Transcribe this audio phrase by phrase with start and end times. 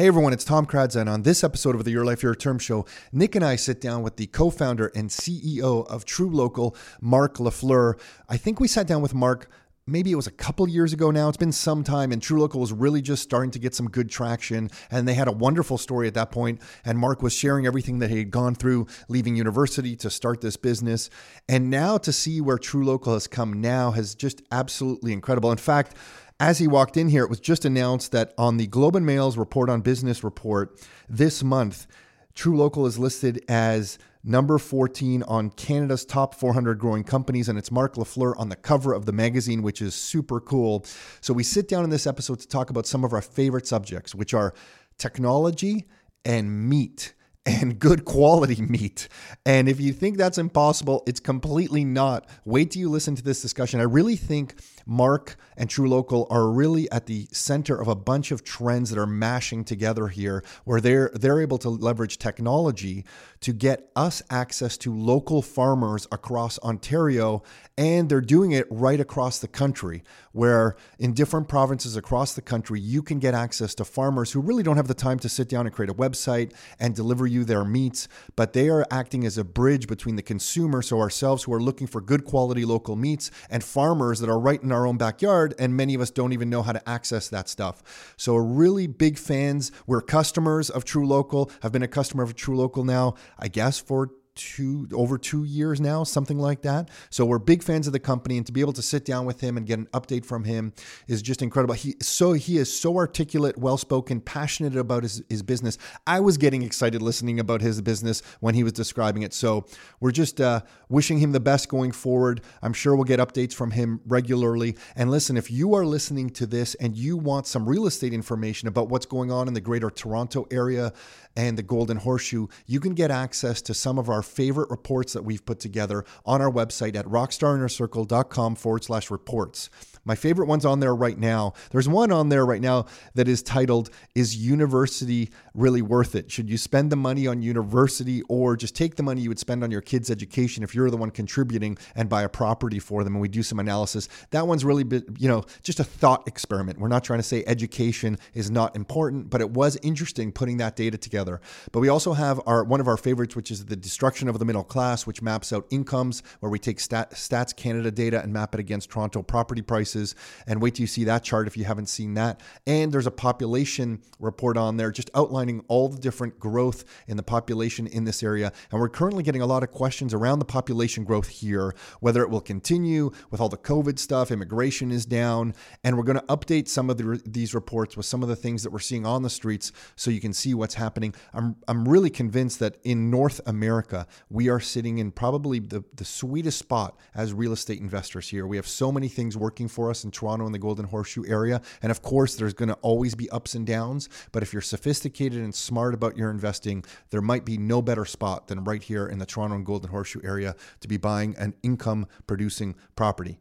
[0.00, 2.58] Hey everyone, it's Tom Karadza, and on this episode of the Your Life Your Term
[2.58, 7.34] show, Nick and I sit down with the co-founder and CEO of True Local, Marc
[7.34, 8.00] Lafleur.
[8.26, 9.50] I think we sat down with Marc
[9.86, 11.28] maybe it was a couple years ago now.
[11.28, 14.70] It's been some time, and TruLocal was really just starting to get some good traction.
[14.90, 16.60] And they had a wonderful story at that point.
[16.84, 20.56] And Marc was sharing everything that he had gone through, leaving university to start this
[20.56, 21.10] business.
[21.48, 25.50] And now to see where TruLocal has come now has just absolutely incredible.
[25.50, 25.96] In fact,
[26.40, 29.36] as he walked in here, it was just announced that on the Globe and Mail's
[29.36, 31.86] Report on Business report this month,
[32.34, 37.94] TruLocal is listed as number 14 on Canada's top 400 growing companies, and it's Marc
[37.96, 40.86] Lafleur on the cover of the magazine, which is super cool.
[41.20, 44.14] So we sit down in this episode to talk about some of our favorite subjects,
[44.14, 44.54] which are
[44.96, 45.88] technology
[46.24, 47.12] and meat
[47.46, 49.08] and good quality meat.
[49.46, 52.28] And if you think that's impossible, it's completely not.
[52.44, 53.80] Wait till you listen to this discussion.
[53.80, 58.44] I really think Marc and TruLocal are really at the center of a bunch of
[58.44, 63.04] trends that are mashing together here, where they're they're able to leverage technology
[63.40, 67.42] to get us access to local farmers across Ontario,
[67.78, 72.78] and they're doing it right across the country, where in different provinces across the country,
[72.78, 75.66] you can get access to farmers who really don't have the time to sit down
[75.66, 79.44] and create a website and deliver you their meats, but they are acting as a
[79.44, 83.64] bridge between the consumer, so ourselves who are looking for good quality local meats, and
[83.64, 86.62] farmers that are right in our own backyard, and many of us don't even know
[86.62, 88.14] how to access that stuff.
[88.16, 89.72] So, we're really big fans.
[89.86, 91.50] We're customers of TruLocal.
[91.62, 96.04] I've been a customer of TruLocal now, I guess, for two over two years now,
[96.04, 96.88] something like that.
[97.10, 99.40] So we're big fans of the company, and to be able to sit down with
[99.40, 100.72] him and get an update from him
[101.06, 101.74] is just incredible.
[101.74, 105.76] He so he is so articulate, well spoken, passionate about his, his business.
[106.06, 109.34] I was getting excited listening about his business when he was describing it.
[109.34, 109.66] So
[110.00, 112.40] we're just uh, wishing him the best going forward.
[112.62, 114.76] I'm sure we'll get updates from him regularly.
[114.96, 118.68] And listen, if you are listening to this and you want some real estate information
[118.68, 120.92] about what's going on in the Greater Toronto area
[121.36, 125.24] and the Golden Horseshoe, you can get access to some of our favorite reports that
[125.24, 129.70] we've put together on our website at rockstarinnercircle.com forward slash reports.
[130.04, 131.52] My favorite one's on there right now.
[131.70, 136.30] There's one on there right now that is titled, Is University Really Worth It?
[136.30, 139.62] Should you spend the money on university or just take the money you would spend
[139.62, 143.14] on your kids' education if you're the one contributing and buy a property for them?
[143.14, 144.08] And we do some analysis.
[144.30, 144.84] That one's really,
[145.18, 146.78] you know, just a thought experiment.
[146.78, 150.76] We're not trying to say education is not important, but it was interesting putting that
[150.76, 151.40] data together.
[151.72, 154.44] But we also have our one of our favorites, which is the destruction of the
[154.44, 158.54] middle class, which maps out incomes, where we take Stat, Stats Canada data and map
[158.54, 160.14] it against Toronto property prices prices.
[160.46, 162.40] And wait till you see that chart if you haven't seen that.
[162.66, 167.22] And there's a population report on there just outlining all the different growth in the
[167.22, 168.52] population in this area.
[168.70, 172.30] And we're currently getting a lot of questions around the population growth here, whether it
[172.30, 175.54] will continue with all the COVID stuff, immigration is down.
[175.84, 178.62] And we're going to update some of the, these reports with some of the things
[178.62, 181.14] that we're seeing on the streets so you can see what's happening.
[181.32, 186.04] I'm, I'm really convinced that in North America, we are sitting in probably the, the
[186.04, 188.46] sweetest spot as real estate investors here.
[188.46, 191.24] We have so many things working for for us in Toronto and the Golden Horseshoe
[191.26, 191.62] area.
[191.80, 194.10] And of course, there's going to always be ups and downs.
[194.30, 198.48] But if you're sophisticated and smart about your investing, there might be no better spot
[198.48, 202.06] than right here in the Toronto and Golden Horseshoe area to be buying an income
[202.26, 203.38] producing property.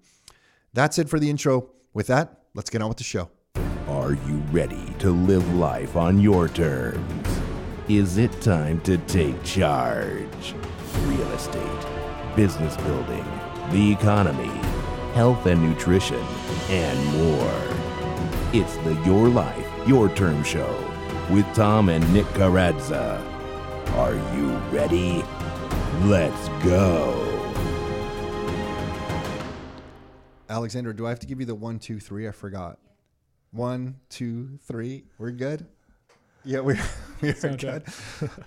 [0.74, 1.72] That's it for the intro.
[1.94, 3.30] With that, let's get on with the show.
[3.90, 7.28] Are you ready to live life on your terms?
[7.90, 10.54] Is it time to take charge?
[11.02, 11.86] Real estate,
[12.38, 13.26] business building,
[13.72, 14.69] the economy
[15.20, 16.24] health and nutrition,
[16.70, 17.62] and more.
[18.54, 20.74] It's the Your Life, Your Term Show
[21.30, 23.20] with Tom and Nick Karadza.
[23.96, 25.22] Are you ready?
[26.04, 27.18] Let's go.
[30.48, 32.26] Alexander, do I have to give you the one, two, three?
[32.26, 32.80] I forgot.
[33.52, 35.04] One, two, three.
[35.18, 35.68] We're good?
[36.44, 36.80] Yeah, we're,
[37.22, 37.84] we're good.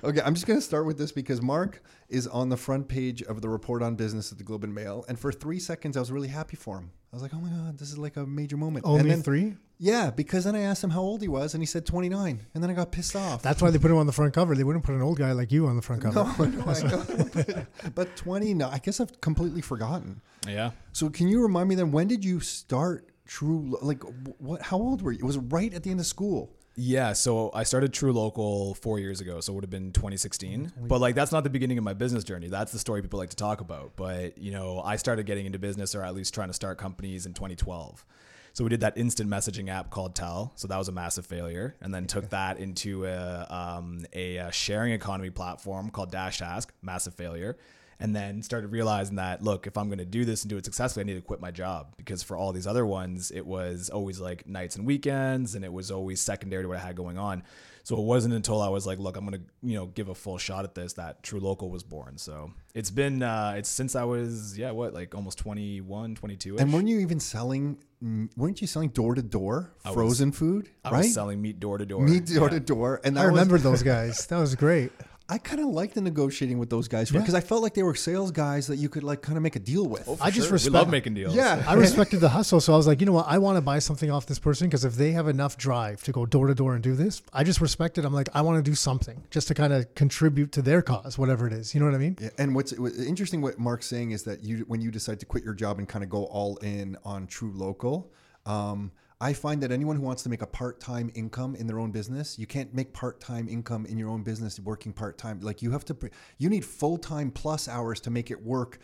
[0.02, 3.22] okay, I'm just going to start with this because Marc is on the front page
[3.22, 5.04] of the report on business at the Globe and Mail.
[5.08, 6.90] And for three seconds, I was really happy for him.
[7.12, 8.86] I was like, oh my God, this is like a major moment.
[8.86, 9.56] Only then, three?
[9.78, 12.40] Yeah, because then I asked him how old he was, and he said 29.
[12.54, 13.42] And then I got pissed off.
[13.42, 14.54] That's why they put him on the front cover.
[14.54, 16.24] They wouldn't put an old guy like you on the front cover.
[16.24, 20.22] No, no, I but, but 20, no, I guess I've completely forgotten.
[20.48, 20.70] Yeah.
[20.92, 23.78] So can you remind me then, when did you start True?
[23.80, 24.02] Like,
[24.38, 24.62] what?
[24.62, 25.20] How old were you?
[25.20, 26.54] It was right at the end of school.
[26.74, 30.72] Yeah, so I started TruLocal four years ago, so it would have been 2016.
[30.88, 32.48] But like, that's not the beginning of my business journey.
[32.48, 33.92] That's the story people like to talk about.
[33.96, 37.26] But you know, I started getting into business, or at least trying to start companies
[37.26, 38.06] in 2012.
[38.54, 40.52] So we did that instant messaging app called Tell.
[40.56, 44.92] So that was a massive failure, and then took that into a, um, a sharing
[44.92, 47.56] economy platform called Dash Ask, massive failure
[48.02, 50.64] and then started realizing that look, if I'm going to do this and do it
[50.64, 53.88] successfully, I need to quit my job because for all these other ones, it was
[53.90, 57.18] always like nights and weekends, and it was always secondary to what I had going
[57.18, 57.42] on.
[57.84, 60.38] So it wasn't until I was like, look, I'm gonna you know give a full
[60.38, 62.16] shot at this that TruLocal was born.
[62.16, 66.58] So it's been uh, it's since I was yeah what like almost 21, 22.
[66.58, 67.78] And weren't you even selling?
[68.02, 70.68] mm, Weren't you selling door to door frozen food?
[70.84, 72.02] I right, was selling meat door to door.
[72.02, 74.26] meat door to door, and I that was- remember those guys.
[74.28, 74.92] That was great.
[75.28, 77.94] I kind of liked the negotiating with those guys because I felt like they were
[77.94, 80.08] sales guys that you could like kind of make a deal with.
[80.20, 80.72] I just respect.
[80.72, 81.34] we love making deals.
[81.34, 83.26] yeah, I respected the hustle, so I was like, you know what?
[83.28, 86.12] I want to buy something off this person because if they have enough drive to
[86.12, 88.04] go door to door and do this, I just respect it.
[88.04, 91.16] I'm like, I want to do something just to kind of contribute to their cause,
[91.18, 91.74] whatever it is.
[91.74, 92.18] You know what I mean?
[92.20, 95.26] Yeah, and what's, what's interesting, what Marc's saying is that you, when you decide to
[95.26, 98.06] quit your job and kind of go all in on TruLocal,
[98.46, 98.90] um,
[99.22, 102.38] I find that anyone who wants to make a part-time income in their own business,
[102.40, 105.40] you can't make part-time income in your own business working part-time.
[105.40, 105.96] Like you have to,
[106.38, 108.78] you need full-time plus hours to make it work,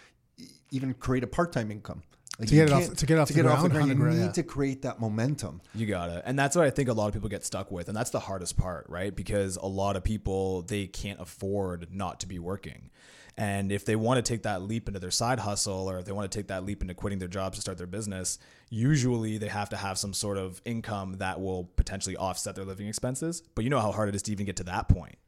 [0.71, 2.03] even create a part-time income.
[2.39, 4.25] Like To you get it off- can't- to get off the ground, You ground, need
[4.27, 4.31] yeah.
[4.33, 5.61] to create that momentum.
[5.75, 6.23] You got it.
[6.25, 7.89] And that's what I think a lot of people get stuck with.
[7.89, 9.13] And that's the hardest part, right?
[9.15, 12.91] Because a lot of people, they can't afford not to be working.
[13.39, 16.11] And if they want to take that leap into their side hustle or if they
[16.11, 19.47] want to take that leap into quitting their jobs to start their business, usually they
[19.47, 23.45] have to have some sort of income that will potentially offset their living expenses.
[23.55, 25.19] But you know how hard it is to even get to that point.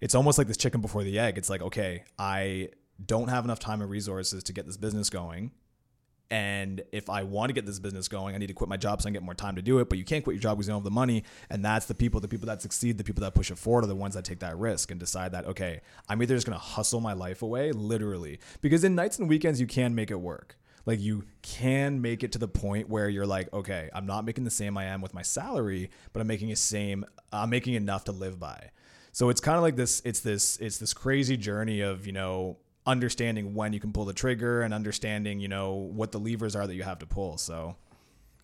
[0.00, 1.36] It's almost like this chicken before the egg.
[1.36, 2.70] It's like, okay, I
[3.04, 5.50] don't have enough time and resources to get this business going.
[6.30, 9.00] And if I want to get this business going, I need to quit my job
[9.00, 9.88] so I can get more time to do it.
[9.88, 11.24] But you can't quit your job because you don't have the money.
[11.48, 13.86] And that's the people, the people that succeed, the people that push it forward are
[13.88, 16.62] the ones that take that risk and decide that, okay, I'm either just going to
[16.64, 18.40] hustle my life away, literally.
[18.60, 20.58] Because in nights and weekends, you can make it work.
[20.84, 24.44] Like you can make it to the point where you're like, okay, I'm not making
[24.44, 28.04] the same I am with my salary, but I'm making the same, I'm making enough
[28.04, 28.70] to live by.
[29.12, 32.56] So it's kind of like this, it's this, it's this crazy journey of, you know,
[32.88, 36.66] understanding when you can pull the trigger and understanding, you know, what the levers are
[36.66, 37.36] that you have to pull.
[37.36, 37.76] So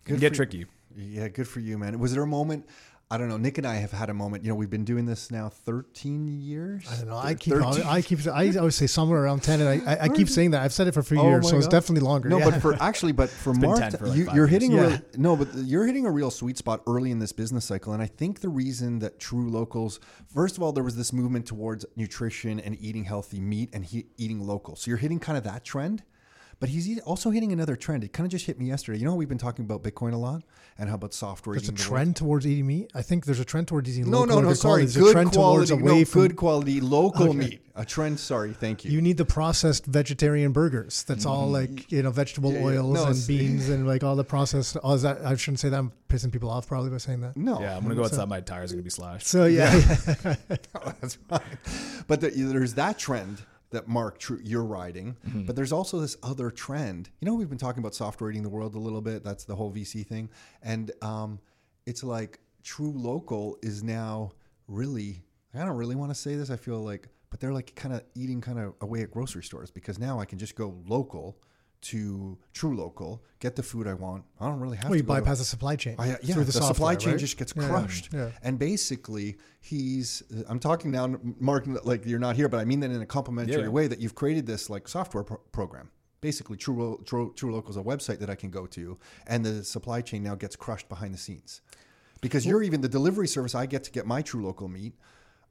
[0.04, 0.66] it can get tricky.
[0.96, 1.98] Yeah, good for you, man.
[1.98, 2.68] Was there a moment?
[3.10, 3.36] I don't know.
[3.36, 4.44] Nick and I have had a moment.
[4.44, 6.86] You know, we've been doing this now 13 years.
[6.90, 7.16] I don't know.
[7.16, 10.08] I keep, 13 I keep, I always say somewhere around ten, and I, I, I
[10.08, 10.62] keep saying that.
[10.62, 12.28] I've said it for a few Oh years, so it's definitely longer.
[12.28, 12.50] No, yeah.
[12.50, 14.50] but for actually, but for Marc, 10 like you, you're years.
[14.50, 14.88] hitting a Yeah.
[14.88, 17.92] real, no, but you're hitting a real sweet spot early in this business cycle.
[17.92, 20.00] And I think the reason that True Locals,
[20.32, 24.06] first of all, there was this movement towards nutrition and eating healthy meat and he,
[24.16, 24.76] eating local.
[24.76, 26.02] So you're hitting kind of that trend.
[26.60, 28.04] But he's also hitting another trend.
[28.04, 28.98] It kind of just hit me yesterday.
[28.98, 30.42] You know, we've been talking about Bitcoin a lot
[30.78, 31.54] and how about software.
[31.54, 32.90] there's a eating the trend towards eating meat.
[32.94, 34.36] I think there's a trend towards eating No, local.
[34.36, 34.54] no, or no.
[34.54, 34.84] Sorry, quality.
[34.84, 35.72] There's a good trend quality.
[35.72, 37.38] away No, from good quality local Okay.
[37.38, 37.60] meat.
[37.76, 38.20] A trend.
[38.20, 38.92] Sorry, thank you.
[38.92, 41.02] You need the processed vegetarian burgers.
[41.08, 42.64] That's all like you know vegetable Mm-hmm.
[42.66, 42.78] Yeah, yeah.
[42.80, 44.76] oils No, and beans and like all the processed.
[44.84, 45.78] Oh, is that I shouldn't say that.
[45.78, 47.36] I'm pissing people off probably by saying that.
[47.36, 48.28] no, Yeah, I'm going to go outside.
[48.28, 49.26] My tires are going to be slashed.
[49.26, 49.70] So yeah,
[51.00, 51.42] That's right.
[52.06, 53.42] But there, there's that trend
[53.74, 55.44] that Mark tr- you're riding, Mm-hmm.
[55.44, 57.10] but there's also this other trend.
[57.20, 59.22] You know, we've been talking about software eating the world a little bit.
[59.22, 60.30] That's the whole VC thing,
[60.62, 61.38] and um,
[61.86, 64.32] it's like TruLocal is now
[64.68, 65.22] really.
[65.54, 66.50] I don't really want to say this.
[66.50, 69.70] I feel like, but they're like kind of eating kind of away at grocery stores
[69.70, 71.38] because now I can just go local
[71.84, 74.24] to TruLocal, get the food I want.
[74.40, 75.96] I don't really have well, to you go to- bypass the supply chain.
[75.98, 77.20] I, yeah, through the, the, supply chain right?
[77.20, 78.08] just gets Yeah, crushed.
[78.12, 78.30] Yeah.
[78.42, 80.22] And basically, he's.
[80.48, 83.56] I'm talking now, Marc, like you're not here, but I mean that in a complimentary
[83.56, 83.68] Yeah, yeah.
[83.68, 83.86] way.
[83.86, 85.90] That you've created this like software pro- program.
[86.20, 90.00] Basically, True, True TruLocal is a website that I can go to, and the supply
[90.00, 91.60] chain now gets crushed behind the scenes.
[92.22, 94.94] Because you're even the delivery service I get to get my TruLocal meat.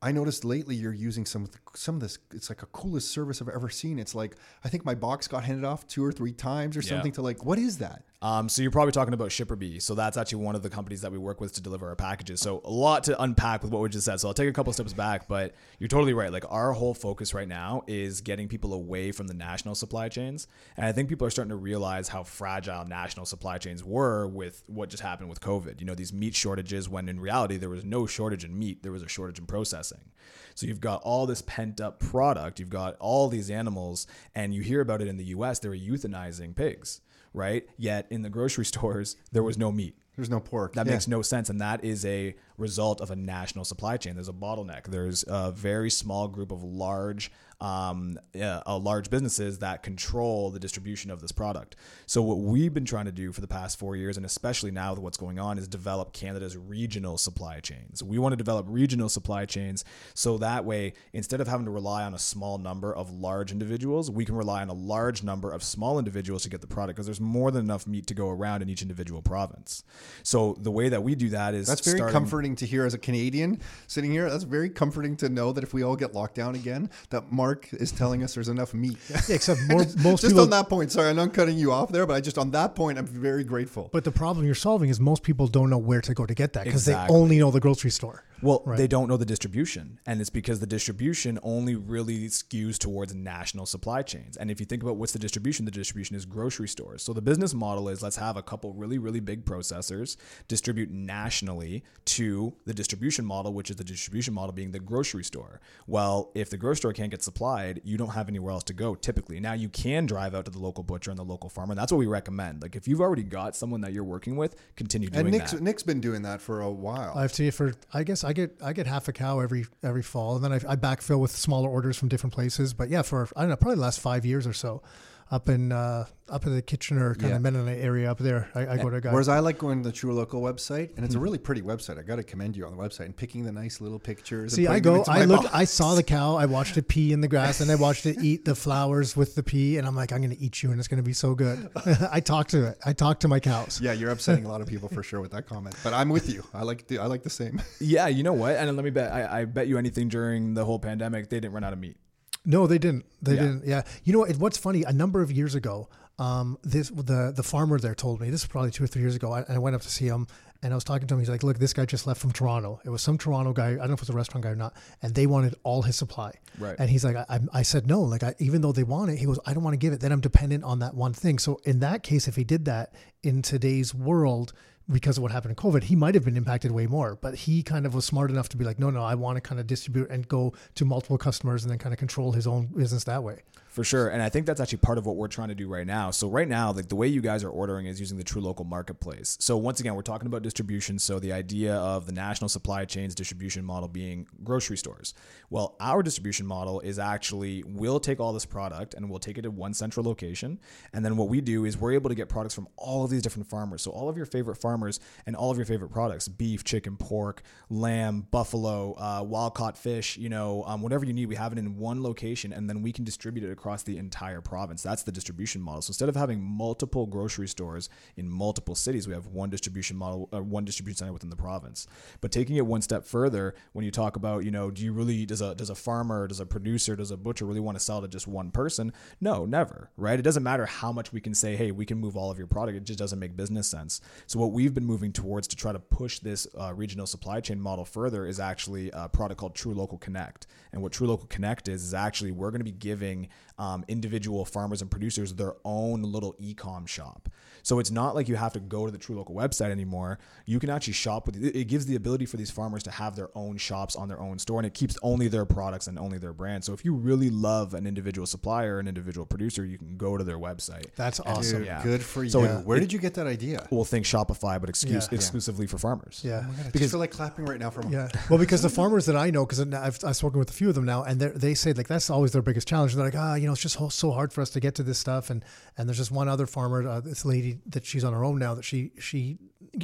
[0.03, 2.19] I noticed lately you're using some of the, some of this.
[2.33, 3.99] It's like a coolest service I've ever seen.
[3.99, 6.89] It's like I think my box got handed off two or three times or Yeah.
[6.89, 7.13] something.
[7.13, 8.03] To like, what is that?
[8.23, 9.81] Um, so you're probably talking about ShipperBee.
[9.81, 12.39] So that's actually one of the companies that we work with to deliver our packages.
[12.39, 14.21] So a lot to unpack with what we just said.
[14.21, 16.31] So I'll take a couple steps back, but you're totally right.
[16.31, 20.47] Like our whole focus right now is getting people away from the national supply chains.
[20.77, 24.63] And I think people are starting to realize how fragile national supply chains were with
[24.67, 25.81] what just happened with COVID.
[25.81, 28.93] You know, these meat shortages when in reality there was no shortage in meat, there
[28.93, 30.11] was a shortage in processing.
[30.55, 34.61] So you've got all this pent up product, you've got all these animals, and you
[34.61, 37.01] hear about it in the US, they were euthanizing pigs
[37.33, 37.67] right?
[37.77, 39.97] Yet in the grocery stores, there was no meat.
[40.15, 40.73] There's no pork.
[40.75, 40.93] That Yeah.
[40.93, 41.49] makes no sense.
[41.49, 44.13] And that is a result of a national supply chain.
[44.13, 44.85] There's a bottleneck.
[44.85, 47.31] There's a very small group of large,
[47.61, 51.75] um, yeah, uh, large businesses that control the distribution of this product.
[52.05, 54.91] So what we've been trying to do for the past four years, and especially now
[54.91, 58.03] with what's going on, is develop Canada's regional supply chains.
[58.03, 62.03] We want to develop regional supply chains so that way, instead of having to rely
[62.03, 65.63] on a small number of large individuals, we can rely on a large number of
[65.63, 68.61] small individuals to get the product because there's more than enough meat to go around
[68.61, 69.83] in each individual province.
[70.23, 72.93] So the way that we do that is That's very starting- comforting to hear as
[72.93, 74.29] a Canadian sitting here.
[74.29, 77.67] That's very comforting to know that if we all get locked down again, that Marc
[77.73, 78.97] is telling us there's enough meat.
[79.09, 80.41] Yeah, except more, most just people.
[80.43, 82.37] on that point, sorry, I know I'm not cutting you off there, but I just
[82.37, 83.89] on that point, I'm very grateful.
[83.91, 86.53] but the problem you're solving is most people don't know where to go to get
[86.53, 87.13] that because Exactly.
[87.13, 88.23] they only know the grocery store.
[88.41, 88.77] Well, Right.
[88.77, 93.65] they don't know the distribution, and it's because the distribution only really skews towards national
[93.65, 94.35] supply chains.
[94.35, 97.03] And if you think about what's the distribution, the distribution is grocery stores.
[97.03, 100.17] So the business model is let's have a couple really, really big processors
[100.49, 105.61] distribute nationally to the distribution model, which is the distribution model being the grocery store.
[105.87, 108.93] Well, if the grocery store can't get supplied, you don't have anywhere else to go
[108.93, 109.39] typically.
[109.39, 111.91] Now you can drive out to the local butcher and the local farmer, and that's
[111.91, 112.61] what we recommend.
[112.61, 115.29] Like if you've already got someone that you're working with, continue doing that.
[115.29, 115.61] and Nick's that.
[115.61, 117.13] Nick's been doing that for a while.
[117.15, 120.03] I have to for I guess I get I get half a cow every every
[120.03, 122.73] fall, and then I, I backfill with smaller orders from different places.
[122.73, 124.83] But yeah, for I don't know, probably the last five years or so,
[125.31, 127.35] up in uh, up in the Kitchener kind Yeah.
[127.35, 129.11] of Mennonite area up there, I, I go to a guy.
[129.11, 131.03] Whereas I like going to the True Local website, and Hmm.
[131.05, 131.99] it's a really pretty website.
[131.99, 134.53] I got to commend you on the website and picking the nice little pictures.
[134.53, 135.03] and See, I putting go.
[135.07, 135.43] I my looked.
[135.43, 135.55] box.
[135.55, 136.35] I saw the cow.
[136.35, 139.35] I watched it pee in the grass, and I watched it eat the flowers with
[139.35, 139.77] the pee.
[139.77, 141.69] And I'm like, I'm going to eat you, and it's going to be so good.
[142.11, 142.77] I talk to it.
[142.85, 143.81] I talk to my cows.
[143.81, 146.29] Yeah, you're upsetting a lot of people for sure with that comment, but I'm with
[146.33, 146.43] you.
[146.53, 147.61] I like the I like the same.
[147.79, 148.55] Yeah, you know what?
[148.55, 149.11] And let me bet.
[149.11, 151.97] I, I bet you anything during the whole pandemic, they didn't run out of meat.
[152.45, 153.05] No, they didn't.
[153.21, 153.41] They Yeah.
[153.41, 153.65] didn't.
[153.65, 153.81] Yeah.
[154.03, 154.35] You know what?
[154.37, 154.83] What's funny?
[154.83, 158.29] A number of years ago, um, this the the farmer there told me.
[158.29, 159.31] This is probably two or three years ago.
[159.31, 160.27] I, I went up to see him,
[160.61, 161.19] and I was talking to him.
[161.21, 162.81] He's like, "Look, this guy just left from Toronto.
[162.85, 163.69] It was some Toronto guy.
[163.69, 164.73] I don't know if it was a restaurant guy or not.
[165.01, 166.33] And they wanted all his supply.
[166.59, 166.75] Right.
[166.77, 168.01] And he's like, I, I, I said no.
[168.01, 170.01] Like, I, even though they want it, he goes, I don't want to give it.
[170.01, 171.39] Then I'm dependent on that one thing.
[171.39, 174.53] So in that case, if he did that in today's world.
[174.91, 177.63] Because of what happened in COVID, he might have been impacted way more, but he
[177.63, 179.65] kind of was smart enough to be like, no, no, I want to kind of
[179.65, 183.23] distribute and go to multiple customers and then kind of control his own business that
[183.23, 183.43] way.
[183.73, 184.09] For sure.
[184.09, 186.11] And I think that's actually part of what we're trying to do right now.
[186.11, 189.35] So right now, like the way you guys are ordering is using the TruLocal Marketplace.
[189.41, 190.99] So once again, we're talking about distribution.
[190.99, 195.15] So the idea of the national supply chains distribution model being grocery stores.
[195.49, 199.41] Well, our distribution model is actually we'll take all this product and we'll take it
[199.41, 200.59] to one central location.
[200.93, 203.23] And then what we do is we're able to get products from all of these
[203.23, 203.81] different farmers.
[203.81, 207.41] So all of your favorite farmers and all of your favorite products, beef, chicken, pork,
[207.71, 211.57] lamb, buffalo, uh, wild caught fish, you know, um, whatever you need, we have it
[211.57, 214.83] in one location and then we can distribute it across the entire province.
[214.83, 215.81] That's the distribution model.
[215.81, 220.27] So instead of having multiple grocery stores in multiple cities, we have one distribution model,
[220.33, 221.87] uh, one distribution center within the province.
[222.19, 225.25] But taking it one step further, when you talk about, you know, do you really,
[225.25, 228.01] does a, does a farmer, does a producer, does a butcher really want to sell
[228.01, 228.91] to just one person?
[229.21, 230.19] No, never, right?
[230.19, 232.47] It doesn't matter how much we can say, hey, we can move all of your
[232.47, 232.77] product.
[232.77, 234.01] It just doesn't make business sense.
[234.27, 237.61] So what we've been moving towards to try to push this uh, regional supply chain
[237.61, 240.47] model further is actually a product called TruLocal Connect.
[240.73, 244.81] And what TruLocal Connect is is actually we're going to be giving um, individual farmers
[244.81, 247.29] and producers their own little e-com shop.
[247.61, 250.19] So it's not like you have to go to the TruLocal website anymore.
[250.45, 251.63] You can actually shop with it.
[251.69, 254.59] gives the ability for these farmers to have their own shops on their own store,
[254.59, 256.65] and it keeps only their products and only their brand.
[256.65, 260.23] So if you really love an individual supplier, an individual producer, you can go to
[260.25, 260.93] their website.
[260.95, 261.59] That's awesome.
[261.59, 261.81] Dude, Yeah.
[261.83, 262.29] good for you.
[262.29, 263.65] So Where it- did you get that idea?
[263.71, 265.15] We'll think Shopify, but excuse, Yeah.
[265.15, 266.21] exclusively for farmers.
[266.23, 266.45] Yeah.
[266.67, 268.09] I just feel like clapping right now for Yeah.
[268.29, 270.75] Well, because the farmers that I know, because I've, I've spoken with a few of
[270.75, 272.93] them now, and they're- they say like that's always their biggest challenge.
[272.95, 274.97] They're like, ah, you know, it's just so hard for us to get to this
[274.97, 275.29] stuff.
[275.29, 275.43] And
[275.77, 278.55] and there's just one other farmer, uh, this lady that she's on her own now
[278.55, 279.37] that she she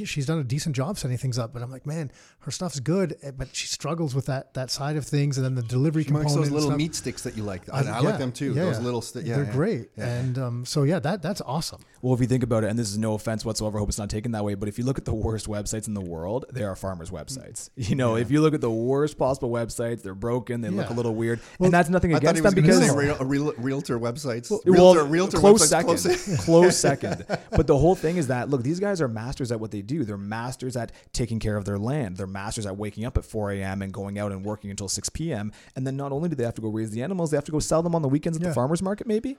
[0.04, 1.52] she's done a decent job setting things up.
[1.52, 4.96] But I'm like, man, her stuff's good, eh, but she struggles with that that side
[4.96, 6.52] of things, and then the delivery She makes component.
[6.52, 7.62] those little meat sticks that you like.
[7.70, 8.54] I, I yeah, like them too.
[8.54, 8.84] yeah, those yeah.
[8.84, 9.52] little sti- yeah, they're yeah.
[9.52, 10.06] great, Yeah.
[10.06, 11.82] and um, so yeah, that that's awesome.
[12.02, 13.98] Well, if you think about it, and this is no offense whatsoever, I hope it's
[13.98, 16.46] not taken that way, but if you look at the worst websites in the world,
[16.50, 17.68] they are farmers' websites.
[17.90, 20.92] You know, if you look at the worst possible websites, they're broken, they look a
[20.92, 23.16] little weird, Well, and that's nothing I thought against he was them because say real,
[23.18, 24.50] real, realtor websites.
[24.50, 25.98] well, realtor, realtor close websites.
[25.98, 27.26] second, Close, close second.
[27.50, 30.04] But the whole thing is that look, these guys are masters at what they do.
[30.04, 32.16] They're masters at taking care of their land.
[32.16, 33.82] They're masters at waking up at 4 a.m.
[33.82, 35.52] and going out and working until 6 p.m.
[35.76, 37.52] And then not only do they have to go raise the animals, they have to
[37.52, 38.48] go sell them on the weekends at Yeah.
[38.50, 39.06] the farmers market.
[39.06, 39.36] Maybe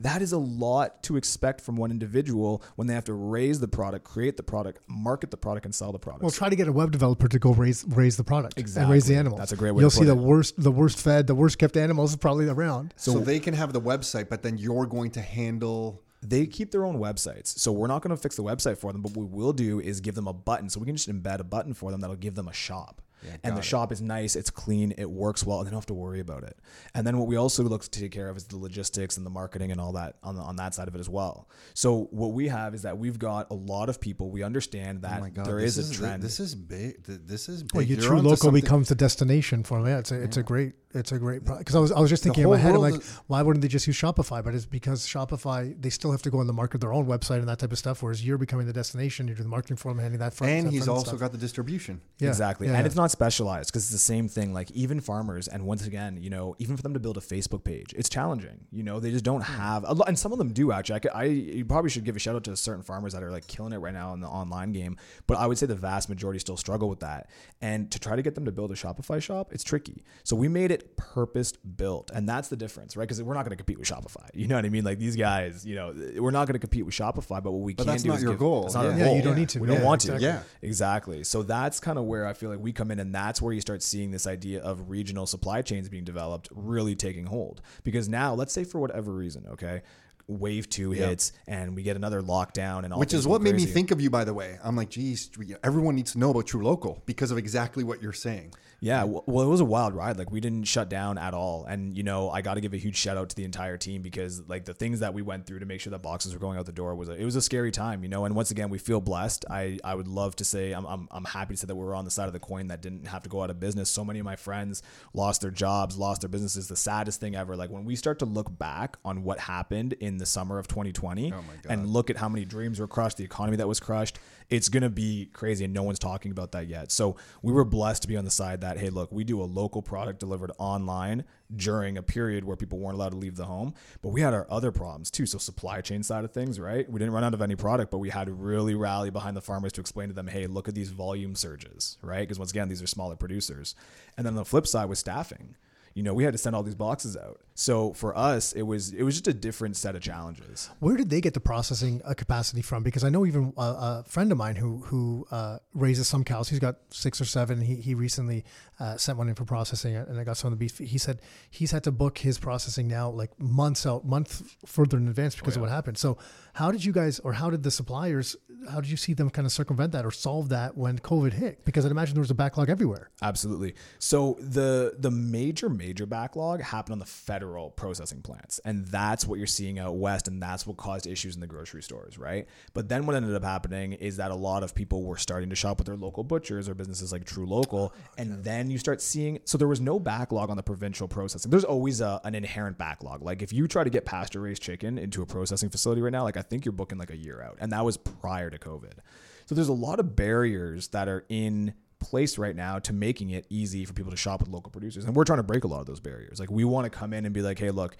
[0.00, 3.68] that is a lot to expect from one individual when they have to raise the
[3.68, 6.22] product, create the product, market the product, and sell the product.
[6.22, 8.82] Well, try to get a web developer to go raise raise the product exactly.
[8.84, 9.38] and raise the animals.
[9.38, 10.24] That's a great way You'll to see put the it.
[10.24, 12.94] worst, the worst fed, the worst kept animals is probably around.
[12.96, 16.02] so, they can have the website, but then you're going to handle.
[16.22, 17.58] they keep their own websites.
[17.58, 19.80] So we're not going to fix the website for them, but what we will do
[19.80, 20.68] is give them a button.
[20.68, 23.02] So we can just embed a button for them that'll give them a shop.
[23.42, 25.94] And the shop is nice, it's clean, it works well, and they don't have to
[25.94, 26.58] worry about it.
[26.94, 29.30] And then what we also look to take care of is the logistics and the
[29.30, 31.48] marketing and all that on, the, on that side of it as well.
[31.74, 34.30] So what we have is that we've got a lot of people.
[34.30, 36.22] We understand oh that Oh God, there this is a trend.
[36.22, 37.02] This is big.
[37.04, 37.74] This is big.
[37.74, 39.86] Well, your TruLocal something- becomes the destination for them.
[39.88, 42.24] Yeah, it's a, it's a great it's a great because I was I was just
[42.24, 44.42] thinking in my head I'm like is- why wouldn't they just use Shopify?
[44.42, 47.38] But it's because Shopify they still have to go and the market their own website
[47.38, 48.02] and that type of stuff.
[48.02, 49.28] Whereas you're becoming the destination.
[49.28, 50.52] You do the marketing for them, handing that front.
[50.52, 51.20] and that he's front also stuff.
[51.20, 52.00] got the distribution.
[52.18, 52.66] Yeah, Exactly.
[52.66, 52.86] yeah, and yeah.
[52.86, 54.52] it's not specialized because it's the same thing.
[54.52, 57.64] Like even farmers, and once again, you know, even for them to build a Facebook
[57.64, 58.66] page, it's challenging.
[58.72, 59.52] You know, they just don't Hmm.
[59.52, 60.96] have a lot, and some of them do actually.
[60.96, 63.30] I, could- I you probably should give a shout out to certain farmers that are
[63.30, 64.96] like killing it right now in the online game.
[65.26, 67.28] But I would say the vast majority still struggle with that.
[67.60, 70.04] And to try to get them to build a Shopify shop, it's tricky.
[70.24, 73.04] So we made it purpose built, and that's the difference, right?
[73.04, 74.28] Because we're not going to compete with Shopify.
[74.34, 74.84] You know what I mean?
[74.84, 77.42] Like these guys, you know, we're not going to compete with Shopify.
[77.42, 78.62] But what we But can that's do not is your give- goal.
[78.62, 78.98] That's not our Yeah.
[78.98, 79.16] Yeah, goal.
[79.16, 79.58] you don't need to.
[79.60, 80.18] We don't Yeah, want to.
[80.20, 80.42] Yeah.
[80.62, 81.24] Exactly.
[81.24, 83.60] So that's kind of where I feel like we come in, and that's where you
[83.60, 87.60] start seeing this idea of regional supply chains being developed really taking hold.
[87.82, 89.82] Because now, let's say for whatever reason, okay,
[90.28, 93.66] wave two hits and we get another lockdown, and all Which is what made me
[93.66, 94.58] think of you, by the way.
[94.62, 95.30] I'm like, geez,
[95.64, 98.52] everyone needs to know about TruLocal because of exactly what you're saying.
[98.82, 100.16] Yeah, well, it was a wild ride.
[100.16, 102.78] Like we didn't shut down at all, and you know, I got to give a
[102.78, 105.58] huge shout out to the entire team because like the things that we went through
[105.58, 107.42] to make sure that boxes were going out the door was a, it was a
[107.42, 108.24] scary time, you know.
[108.24, 109.44] And once again, we feel blessed.
[109.50, 111.94] I I would love to say I'm I'm, I'm happy to say that we were
[111.94, 113.90] on the side of the coin that didn't have to go out of business.
[113.90, 114.82] So many of my friends
[115.12, 116.68] lost their jobs, lost their businesses.
[116.68, 117.56] The saddest thing ever.
[117.56, 121.28] Like when we start to look back on what happened in the summer of 2020,
[121.68, 124.18] and look at how many dreams were crushed, the economy that was crushed,
[124.50, 126.90] it's gonna be crazy, and no one's talking about that yet.
[126.92, 129.44] So we were blessed to be on the side that hey, look, we do a
[129.44, 133.74] local product delivered online during a period where people weren't allowed to leave the home,
[134.02, 135.26] but we had our other problems too.
[135.26, 136.90] So supply chain side of things, right?
[136.90, 139.40] We didn't run out of any product, but we had to really rally behind the
[139.40, 142.20] farmers to explain to them, hey, look at these volume surges, right?
[142.20, 143.74] Because once again, these are smaller producers.
[144.16, 145.56] And then on the flip side was staffing.
[145.94, 147.40] You know, we had to send all these boxes out.
[147.54, 150.70] So for us, it was it was just a different set of challenges.
[150.78, 152.82] Where did they get the processing uh, capacity from?
[152.82, 156.48] Because I know even a, a friend of mine who who uh, raises some cows.
[156.48, 157.60] He's got six or seven.
[157.60, 158.44] He he recently
[158.78, 160.78] uh, sent one in for processing, and I got some of the beef.
[160.78, 161.20] He said
[161.50, 165.56] he's had to book his processing now like months out, month further in advance because
[165.56, 165.98] of what happened.
[165.98, 166.16] So
[166.54, 168.36] how did you guys, or how did the suppliers,
[168.70, 171.64] how did you see them kind of circumvent that or solve that when COVID hit?
[171.64, 173.10] Because I'd imagine there was a backlog everywhere.
[173.22, 173.74] Absolutely.
[173.98, 179.38] So the the major major backlog happened on the federal processing plants, and that's what
[179.38, 182.46] you're seeing out west, and that's what caused issues in the grocery stores, right?
[182.74, 185.56] But then what ended up happening is that a lot of people were starting to
[185.56, 189.38] shop with their local butchers or businesses like TruLocal, oh, and then you start seeing.
[189.46, 191.50] So there was no backlog on the provincial processing.
[191.50, 193.22] There's always a, an inherent backlog.
[193.22, 196.24] Like if you try to get pasture raised chicken into a processing facility right now,
[196.24, 198.98] like I think you're booking like a year out, and that was prior to COVID.
[199.46, 203.46] So there's a lot of barriers that are in place right now to making it
[203.48, 205.04] easy for people to shop with local producers.
[205.04, 206.40] And we're trying to break a lot of those barriers.
[206.40, 207.96] Like we want to come in and be like, hey, look,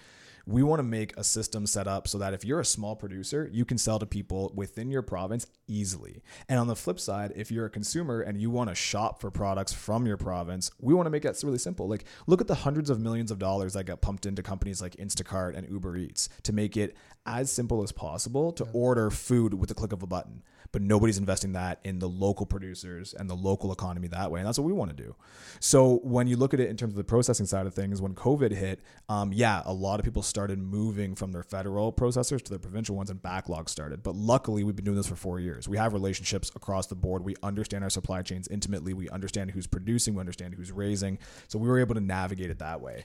[0.47, 3.49] we want to make a system set up so that if you're a small producer,
[3.53, 6.23] you can sell to people within your province easily.
[6.49, 9.31] And on the flip side, if you're a consumer and you want to shop for
[9.31, 11.89] products from your province, we want to make that really simple.
[11.89, 14.97] Like look at the hundreds of millions of dollars that got pumped into companies like
[14.97, 19.69] Instacart and Uber Eats to make it as simple as possible to order food with
[19.69, 23.35] the click of a button but nobody's investing that in the local producers and the
[23.35, 24.41] local economy that way.
[24.41, 25.17] And that's what we want to do.
[25.59, 28.15] So when you look at it in terms of the processing side of things, when
[28.15, 32.51] COVID hit, um, yeah, a lot of people started moving from their federal processors to
[32.51, 34.03] their provincial ones and backlog started.
[34.03, 35.69] But luckily, we've been doing this for four years.
[35.69, 37.25] We have relationships across the board.
[37.25, 38.95] We understand our supply chains intimately.
[38.95, 40.15] We understand who's producing.
[40.15, 41.19] We understand who's raising.
[41.49, 43.05] So we were able to navigate it that way.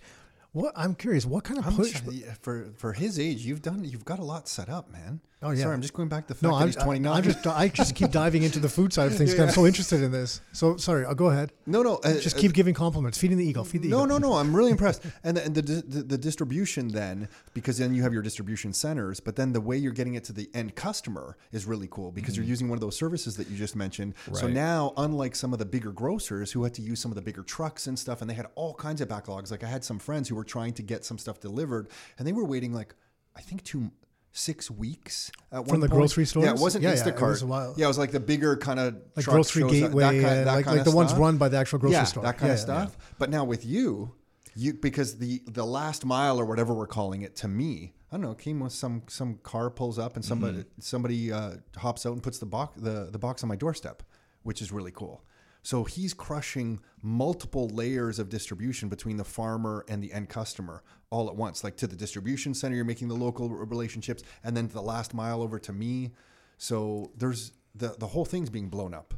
[0.52, 1.92] What I'm curious, what kind of I'm push?
[1.92, 5.20] sorry, for for his age, you've done you've got a lot set up, man.
[5.46, 5.62] Oh, yeah.
[5.62, 7.14] Sorry, I'm just going back to the fact No, I'm, he's 29.
[7.18, 9.68] I'm just I just keep diving into the food side of things because I'm so
[9.68, 10.42] interested in this.
[10.54, 11.54] So sorry, I'll go ahead.
[11.68, 14.08] no, no, uh, Just uh, keep giving compliments, feeding the eagle, feed the No, eagle.
[14.08, 14.30] no, no.
[14.30, 14.34] No.
[14.38, 15.04] I'm really impressed.
[15.24, 19.20] And the, and the, the the distribution then, because then you have your distribution centers,
[19.20, 22.36] but then the way you're getting it to the end customer is really cool because
[22.36, 24.16] you're using one of those services that you just mentioned.
[24.34, 27.22] So now, unlike some of the bigger grocers who had to use some of the
[27.22, 29.52] bigger trucks and stuff, and they had all kinds of backlogs.
[29.52, 32.34] Like I had some friends who were trying to get some stuff delivered, and they
[32.34, 32.96] were waiting like
[33.36, 33.92] I think two.
[34.38, 35.98] Six weeks at one the point.
[35.98, 36.46] grocery stores?
[36.46, 37.74] Yeah, it wasn't Yeah, yeah, it was a while.
[37.78, 40.92] Yeah, it was like the bigger kind of Like grocery gateway, and like like the
[40.92, 42.24] ones run by the actual grocery yeah, store.
[42.24, 42.98] that kind Yeah, of stuff.
[43.18, 44.12] But now with you,
[44.54, 48.24] you because the the last mile or whatever we're calling it to me, I don't
[48.24, 50.82] know, came with some some car pulls up and somebody Mm-hmm.
[50.82, 54.04] somebody uh, hops out and puts the box the the box on my doorstep,
[54.44, 55.24] which is really cool.
[55.66, 61.28] So he's crushing multiple layers of distribution between the farmer and the end customer all
[61.28, 61.64] at once.
[61.64, 65.16] Like to the distribution center, you're making the local relationships, and then to the last
[65.16, 66.12] mile over to me.
[66.60, 69.16] So there's the the whole thing's being blown up.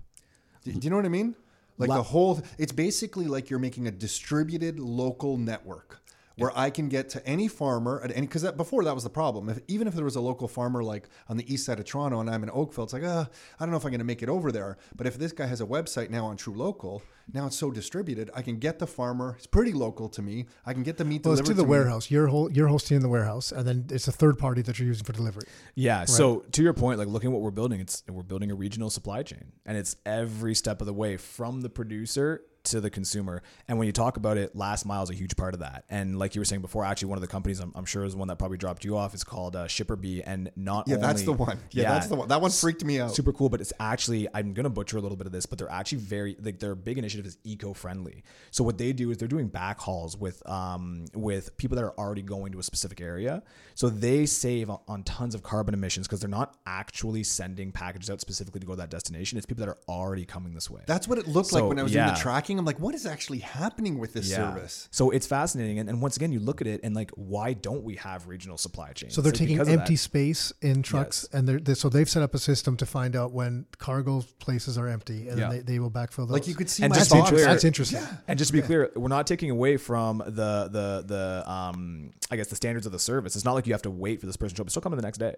[0.64, 1.36] Do, do you know what I mean?
[1.78, 6.02] Like La- the whole, it's basically like you're making a distributed local network
[6.38, 9.10] where I can get to any farmer at any, because that, before that was the
[9.10, 9.50] problem.
[9.50, 12.20] If, even if there was a local farmer like on the east side of Toronto
[12.20, 13.26] and I'm in Oakville, it's like, uh,
[13.60, 14.78] I don't know if I'm going to make it over there.
[14.96, 17.02] But if this guy has a website now on TruLocal,
[17.34, 19.36] now it's so distributed, I can get the farmer.
[19.38, 20.46] It's pretty local to me.
[20.66, 21.70] I can get the meat Well, it's delivered to the me.
[21.72, 22.10] warehouse.
[22.10, 24.88] You're hol- you're hosting in the warehouse, and then it's a third party that you're
[24.88, 25.44] using for delivery.
[25.76, 26.06] Yeah.
[26.06, 28.90] So to your point, like looking at what we're building, it's we're building a regional
[28.90, 33.42] supply chain, and it's every step of the way from the producer to the consumer.
[33.68, 35.86] And when you talk about it, last mile is a huge part of that.
[35.90, 38.16] And like you were saying before, actually, one of the companies I'm, I'm sure is
[38.16, 41.24] one that probably dropped you off is called uh, Shipperbee, and not Yeah, only, that's
[41.24, 41.60] the one.
[41.72, 42.28] Yeah, that's the one.
[42.28, 43.14] That one freaked me out.
[43.14, 45.72] super cool, but it's actually I'm gonna butcher a little bit of this, but they're
[45.72, 48.24] actually very like their big initiative is eco-friendly.
[48.52, 52.22] So what they do is they're doing backhauls with um with people that are already
[52.22, 53.44] going to a specific area.
[53.76, 58.10] So they save on, on tons of carbon emissions because they're not actually sending packages
[58.10, 59.38] out specifically to go to that destination.
[59.38, 60.82] It's people that are already coming this way.
[60.86, 62.57] That's what it looked like when I was doing the tracking.
[62.60, 64.38] I'm like, what is actually happening with this Yeah.
[64.54, 64.88] service?
[64.92, 67.84] So it's fascinating, and, and once again, you look at it and like, why don't
[67.84, 69.14] we have regional supply chains?
[69.14, 71.34] So they're It's taking empty space in trucks, Yes.
[71.40, 74.78] and they're, they so they've set up a system to find out when cargo places
[74.78, 75.50] are empty, and Yeah.
[75.50, 76.32] they, they will backfill those.
[76.32, 77.30] Like you could see And my just box.
[77.30, 78.02] clear- that's interesting.
[78.28, 82.36] And just to be clear, we're not taking away from the the the um I
[82.36, 83.36] guess the standards of the service.
[83.36, 84.68] It's not like you have to wait for this person to show up.
[84.68, 85.36] It's still coming the next day.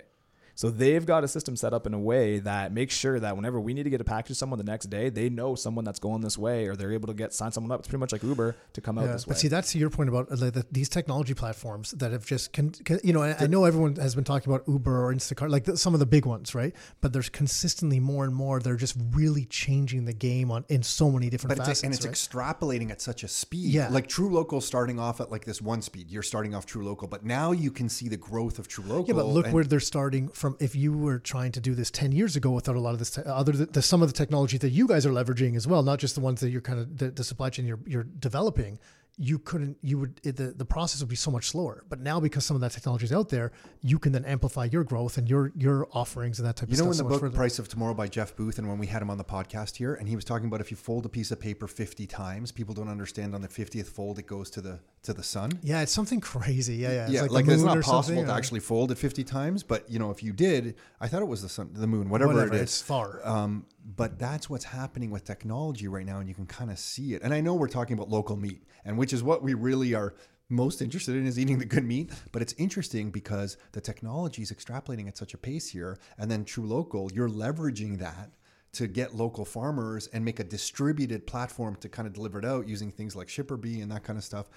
[0.59, 3.61] So they've got a system set up in a way that makes sure that whenever
[3.61, 5.99] we need to get a package to someone the next day, they know someone that's
[5.99, 7.79] going this way, or they're able to get sign someone up.
[7.79, 9.31] It's pretty much like Uber to come out Yeah, this way.
[9.31, 12.73] but see, that's your point about the, the, these technology platforms that have just, con,
[12.83, 15.63] con- you know, I, I know everyone has been talking about Uber or Instacart, like
[15.63, 16.75] the, some of the big ones, right?
[16.99, 18.59] But there's consistently more and more.
[18.59, 21.79] They're just really changing the game on in so many different But facets.
[21.79, 22.57] it's, and it's right?
[22.59, 23.71] extrapolating at such a speed.
[23.73, 23.87] Yeah.
[23.87, 26.11] Like TruLocal starting off at like this one speed.
[26.11, 29.07] You're starting off TruLocal, but now you can see the growth of TruLocal.
[29.07, 30.48] Yeah, but look and- where they're starting from.
[30.59, 33.11] If you were trying to do this ten years ago without a lot of this,
[33.11, 35.83] te- other the, the some of the technology that you guys are leveraging as well,
[35.83, 38.79] not just the ones that you're kind of the, the supply chain you're you're developing,
[39.21, 39.77] you couldn't.
[39.81, 41.83] You would it, the the process would be so much slower.
[41.89, 44.85] But now because some of that technology is out there, you can then amplify your
[44.85, 46.77] growth and your your offerings and that type of stuff.
[46.77, 47.35] You know, in so the book further.
[47.35, 49.95] Price of Tomorrow by Jeff Booth, and when we had him on the podcast here,
[49.95, 52.73] and he was talking about if you fold a piece of paper 50 times, people
[52.73, 55.51] don't understand on the 50th fold it goes to the to the sun.
[55.63, 56.75] Yeah, it's something crazy.
[56.75, 57.03] Yeah, yeah.
[57.03, 59.89] It's yeah, like, like, it's not possible to or actually fold it 50 times, but
[59.89, 62.53] you know, if you did, I thought it was the sun, the moon, whatever, whatever.
[62.53, 62.61] it is.
[62.63, 63.25] It's far.
[63.25, 67.13] Um, but that's what's happening with technology right now, and you can kind of see
[67.13, 67.21] it.
[67.23, 70.15] And I know we're talking about local meat, and which is what we really are
[70.49, 72.11] most interested in is eating the good meat.
[72.31, 76.43] But it's interesting because the technology is extrapolating at such a pace here, and then
[76.43, 78.31] TruLocal, you're leveraging that
[78.71, 82.67] to get local farmers and make a distributed platform to kind of deliver it out
[82.67, 84.49] using things like Shipperbee and that kind of stuff.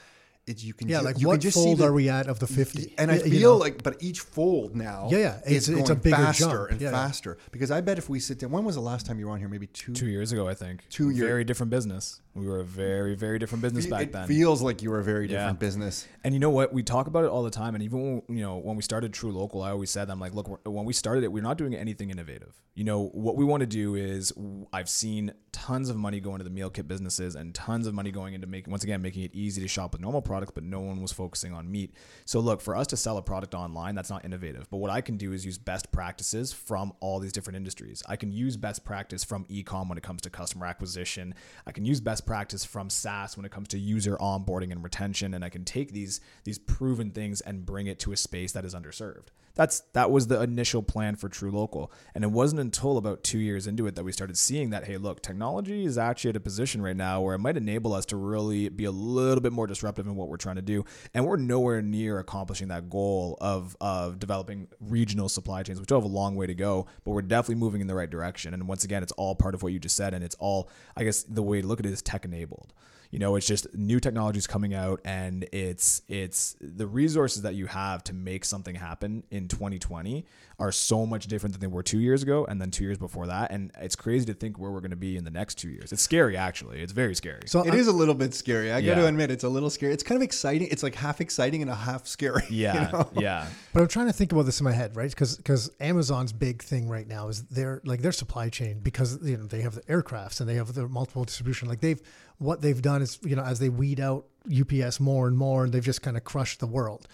[0.45, 2.09] It's you can yeah, ju- like you what can just see fold the- are we
[2.09, 2.93] at of the fifty?
[2.99, 3.57] and I Y- you feel know?
[3.59, 6.71] like, but each fold now, Yeah, yeah, is it's- it's a bigger faster jump.
[6.73, 7.07] and Yeah, yeah.
[7.07, 7.39] faster.
[7.53, 9.39] Because I bet if we sit down, when was the last time you were on
[9.39, 9.49] here?
[9.49, 9.93] Maybe two.
[9.93, 10.85] Two years ago, I think.
[10.91, 12.21] Two year- Very different business.
[12.35, 14.27] We were a very, very different business back it then.
[14.27, 15.39] feels like you were a very Yeah.
[15.41, 16.09] different business.
[16.25, 16.73] And you know what?
[16.73, 17.75] We talk about it all the time.
[17.77, 20.49] And even when, you know when we started TruLocal, I always said, "I'm like, look,
[20.67, 22.61] when we started it, we're not doing anything innovative.
[22.75, 24.33] You know what we want to do is
[24.73, 28.11] I've seen tons of money go into the meal kit businesses and tons of money
[28.11, 30.81] going into making once again making it easy to shop with normal products, but no
[30.81, 31.93] one was focusing on meat.
[32.25, 34.67] So look, for us to sell a product online, that's not innovative.
[34.71, 38.03] But what I can do is use best practices from all these different industries.
[38.09, 41.35] I can use best practice from ecom when it comes to customer acquisition.
[41.67, 45.35] I can use best practice from SaaS when it comes to user onboarding and retention,
[45.35, 48.65] and I can take these these proven things and bring it to a space that
[48.65, 49.29] is underserved.
[49.55, 53.67] That's that was the initial plan for TruLocal, and it wasn't until about two years
[53.67, 56.81] into it that we started seeing that hey, look, technology is actually at a position
[56.81, 60.07] right now where it might enable us to really be a little bit more disruptive
[60.07, 64.19] in what we're trying to do, and we're nowhere near accomplishing that goal of of
[64.19, 67.57] developing regional supply chains, which still have a long way to go, but we're definitely
[67.57, 68.55] moving in the right direction.
[68.55, 71.05] And once again, it's all part of what you just said, and it's all I
[71.05, 72.73] guess the way to look at it is tech enabled
[73.13, 77.67] you know it's just new technologies coming out and it's it's the resources that you
[77.67, 80.27] have to make something happen in 2020
[80.59, 83.27] are so much different than they were two years ago and then two years before
[83.27, 85.69] that and it's crazy to think where we're going to be in the next two
[85.69, 88.73] years it's scary actually it's very scary so It is a little bit scary.
[88.73, 89.93] I got to admit, it's a little scary.
[89.93, 90.69] It's kind of exciting.
[90.71, 92.45] It's like half exciting and a half scary.
[92.49, 93.11] you yeah know?
[93.15, 95.15] yeah But I'm trying to think about this in my head, right?
[95.15, 99.37] Cuz Because Amazon's big thing right now is their like their supply chain because you
[99.37, 101.69] know they have the aircrafts and they have the multiple distribution.
[101.69, 102.01] Like they've
[102.39, 105.73] what they've done is you know as they weed out UPS more and more, and
[105.73, 107.07] they've just kind of crushed the world.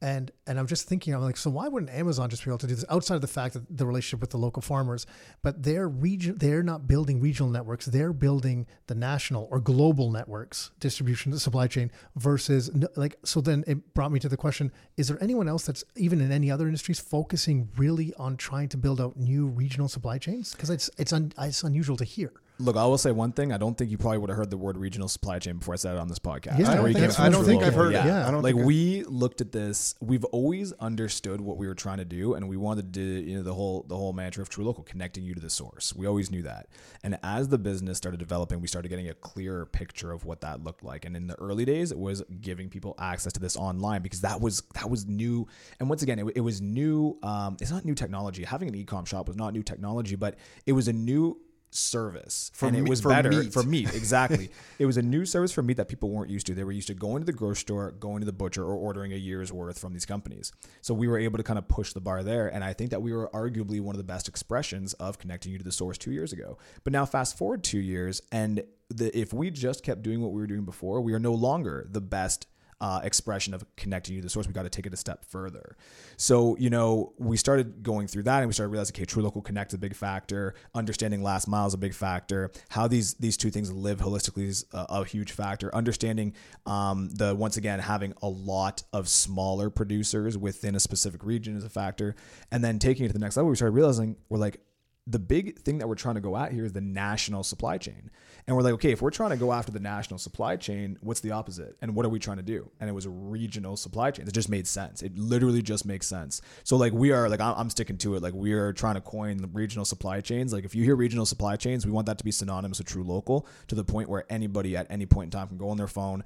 [0.00, 2.66] And and I'm just thinking, I'm like, so why wouldn't Amazon just be able to
[2.66, 5.06] do this outside of the fact that the relationship with the local farmers?
[5.42, 7.86] But they're region, they're not building regional networks.
[7.86, 13.16] They're building the national or global networks, distribution, supply chain versus like.
[13.24, 16.32] So then it brought me to the question: Is there anyone else that's even in
[16.32, 20.50] any other industries focusing really on trying to build out new regional supply chains?
[20.50, 22.32] Because it's it's un, it's unusual to hear.
[22.62, 23.52] Look, I will say one thing.
[23.52, 25.76] I don't think you probably would have heard the word regional supply chain before I
[25.76, 26.60] said it on this podcast.
[26.60, 27.16] Yeah, I don't think came so.
[27.16, 28.04] from I don't think I've heard it.
[28.04, 28.26] Yeah.
[28.26, 29.96] I don't like we looked at this.
[30.00, 33.36] We've always understood what we were trying to do, and we wanted to, do you
[33.36, 35.92] know, the whole the whole mantra of TruLocal, connecting you to the source.
[35.94, 36.68] We always knew that.
[37.02, 40.62] And as the business started developing, we started getting a clearer picture of what that
[40.62, 41.04] looked like.
[41.04, 44.40] And in the early days, it was giving people access to this online because that
[44.40, 45.48] was that was new.
[45.80, 47.18] And once again, it, it was new.
[47.22, 48.44] Um, it's not new technology.
[48.44, 51.40] Having an e-com shop was not new technology, but it was a new
[51.74, 53.52] service For and it me- was for better meat.
[53.52, 54.50] for meat exactly.
[54.78, 56.54] It was a new service for meat that people weren't used to.
[56.54, 59.12] They were used to going to the grocery store going to the butcher or ordering
[59.12, 60.52] a year's worth from these companies.
[60.80, 63.00] So we were able to kind of push the bar there and i think that
[63.02, 66.12] we were arguably one of the best expressions of connecting you to the source two
[66.12, 66.58] years ago.
[66.84, 70.40] But now fast forward two years and the, if we just kept doing what we
[70.40, 72.46] were doing before we are no longer the best
[72.82, 74.48] uh, expression of connecting you to the source.
[74.48, 75.76] We got to take it a step further.
[76.16, 79.70] So, you know, we started going through that and we started realizing, okay, TruLocal Connect
[79.70, 80.54] is a big factor.
[80.74, 82.50] Understanding last mile is a big factor.
[82.70, 85.72] How these these two things live holistically is a, a huge factor.
[85.72, 86.34] Understanding
[86.66, 91.64] um, the once again having a lot of smaller producers within a specific region is
[91.64, 92.16] a factor,
[92.50, 94.60] and then taking it to the next level, we started realizing we're like
[95.06, 98.10] the big thing that we're trying to go at here is the national supply chain.
[98.46, 101.20] And we're like, okay, if we're trying to go after the national supply chain, what's
[101.20, 101.76] the opposite?
[101.82, 102.70] And what are we trying to do?
[102.80, 104.28] And it was a regional supply chain.
[104.28, 105.02] It just made sense.
[105.02, 106.40] It literally just makes sense.
[106.62, 108.22] So like we are like I'm, sticking to it.
[108.22, 110.52] Like we are trying to coin the regional supply chains.
[110.52, 113.46] Like if you hear regional supply chains, we want that to be synonymous with TruLocal
[113.68, 116.22] to the point where anybody at any point in time can go on their phone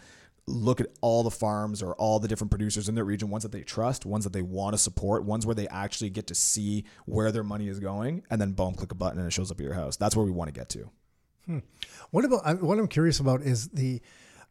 [0.48, 3.50] look at all the farms or all the different producers in their region, ones that
[3.52, 6.84] they trust, ones that they want to support, ones where they actually get to see
[7.04, 9.58] where their money is going, and then boom, click a button and it shows up
[9.58, 9.96] at your house.
[9.96, 10.90] That's where we want to get to.
[12.10, 14.00] What about I- what I'm curious about is the,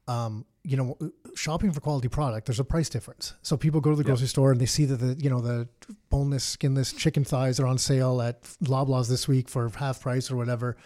[0.07, 0.97] um, you know,
[1.35, 2.47] shopping for quality product.
[2.47, 3.33] There's a price difference.
[3.41, 5.67] So people go to the grocery store and they see that the you know the
[6.09, 10.35] boneless, skinless chicken thighs are on sale at Loblaws this week for half price or
[10.37, 10.77] whatever.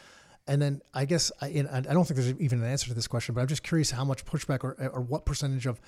[0.50, 3.08] And then I guess I, and I don't think there's even an answer to this
[3.08, 5.80] question, but I'm just curious how much pushback or, or what percentage of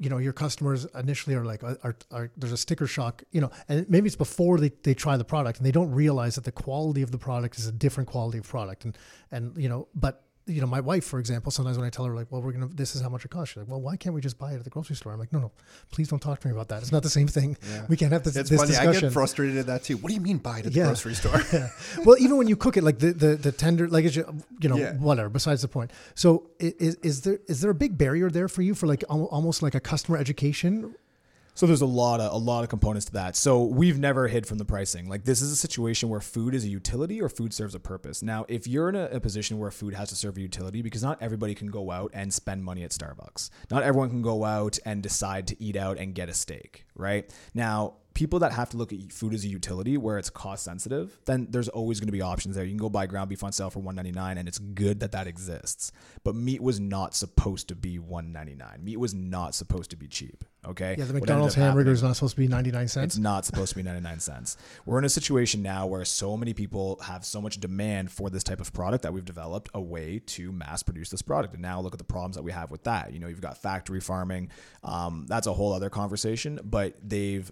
[0.00, 3.50] you know your customers initially are like are, are, there's a sticker shock you know
[3.68, 6.50] and maybe it's before they, they try the product and they don't realize that the
[6.50, 8.84] quality of the product is a different quality of product.
[8.84, 8.98] And
[9.30, 12.14] and you know but you know my wife for example sometimes when i tell her
[12.14, 14.14] like well we're gonna this is how much it costs she's like well why can't
[14.14, 15.50] we just buy it at the grocery store i'm like no no
[15.92, 17.56] please don't talk to me about that it's not the same thing
[17.88, 18.76] we can't have this, It's this funny.
[18.76, 19.96] I get frustrated at that too.
[19.96, 21.40] What do you mean buy it at the grocery store?
[21.52, 21.68] yeah.
[22.04, 24.76] Well, even when you cook it, like the the, the tender, like it's, you know,
[24.76, 24.94] Yeah.
[24.94, 25.28] whatever.
[25.28, 25.90] Besides the point.
[26.14, 29.62] So, is is there is there a big barrier there for you for like almost
[29.62, 30.94] like a customer education?
[31.60, 33.36] So there's a lot of a lot of components to that.
[33.36, 35.10] So we've never hid from the pricing.
[35.10, 38.22] Like this is a situation where food is a utility or food serves a purpose.
[38.22, 41.02] Now, if you're in a, a position where food has to serve a utility, because
[41.02, 43.50] not everybody can go out and spend money at Starbucks.
[43.70, 47.30] Not everyone can go out and decide to eat out and get a steak, right?
[47.52, 51.20] Now, people that have to look at food as a utility where it's cost sensitive,
[51.26, 52.64] then there's always going to be options there.
[52.64, 55.26] You can go buy ground beef on sale for 199 and it's good that that
[55.26, 55.92] exists.
[56.24, 58.82] But meat was not supposed to be 199.
[58.82, 60.96] Meat was not supposed to be cheap, okay?
[60.98, 63.14] Yeah, the What McDonald's hamburger is not supposed to be ninety nine cents.
[63.14, 64.56] it's not supposed to be 99 cents.
[64.86, 68.42] We're in a situation now where so many people have so much demand for this
[68.42, 71.54] type of product that we've developed a way to mass produce this product.
[71.54, 73.12] And now look at the problems that we have with that.
[73.12, 74.50] You know, you've got factory farming.
[74.84, 77.50] Um, that's a whole other conversation, but they've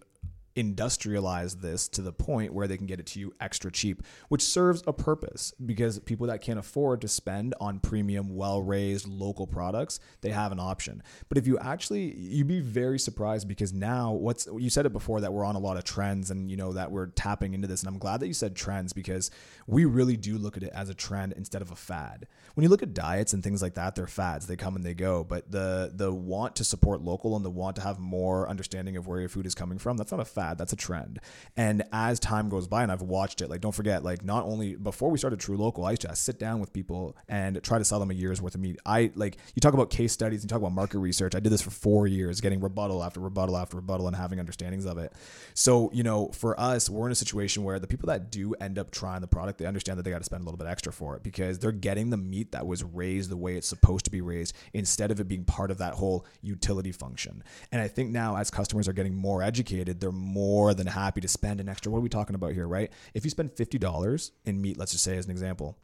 [0.56, 4.42] industrialize this to the point where they can get it to you extra cheap, which
[4.42, 9.46] serves a purpose because people that can't afford to spend on premium, well raised local
[9.46, 11.02] products, they have an option.
[11.28, 15.20] But if you actually, you'd be very surprised because now what's, you said it before
[15.20, 17.82] that we're on a lot of trends and you know that we're tapping into this.
[17.82, 19.30] And I'm glad that you said trends because
[19.66, 22.26] we really do look at it as a trend instead of a fad.
[22.54, 24.94] When you look at diets and things like that, they're fads, they come and they
[24.94, 25.24] go.
[25.24, 29.06] But the, the want to support local and the want to have more understanding of
[29.06, 31.20] where your food is coming from, that's not a fad, that's a trend.
[31.56, 34.76] And as time goes by, and I've watched it, like don't forget, like not only
[34.76, 38.00] before we started TruLocal, I used to sit down with people and try to sell
[38.00, 38.78] them a year's worth of meat.
[38.86, 41.34] I like you talk about case studies, you talk about market research.
[41.34, 44.86] I did this for four years, getting rebuttal after rebuttal after rebuttal and having understandings
[44.86, 45.12] of it.
[45.54, 48.78] So, you know, for us, we're in a situation where the people that do end
[48.78, 50.92] up trying the product, they understand that they got to spend a little bit extra
[50.92, 54.10] for it because they're getting the meat that was raised the way it's supposed to
[54.10, 57.42] be raised instead of it being part of that whole utility function.
[57.72, 61.28] And I think now as customers are getting more educated, they're more than happy to
[61.28, 61.90] spend an extra.
[61.90, 62.90] What are we talking about here, right?
[63.14, 65.76] If you spend $50 in meat, let's just say as an example,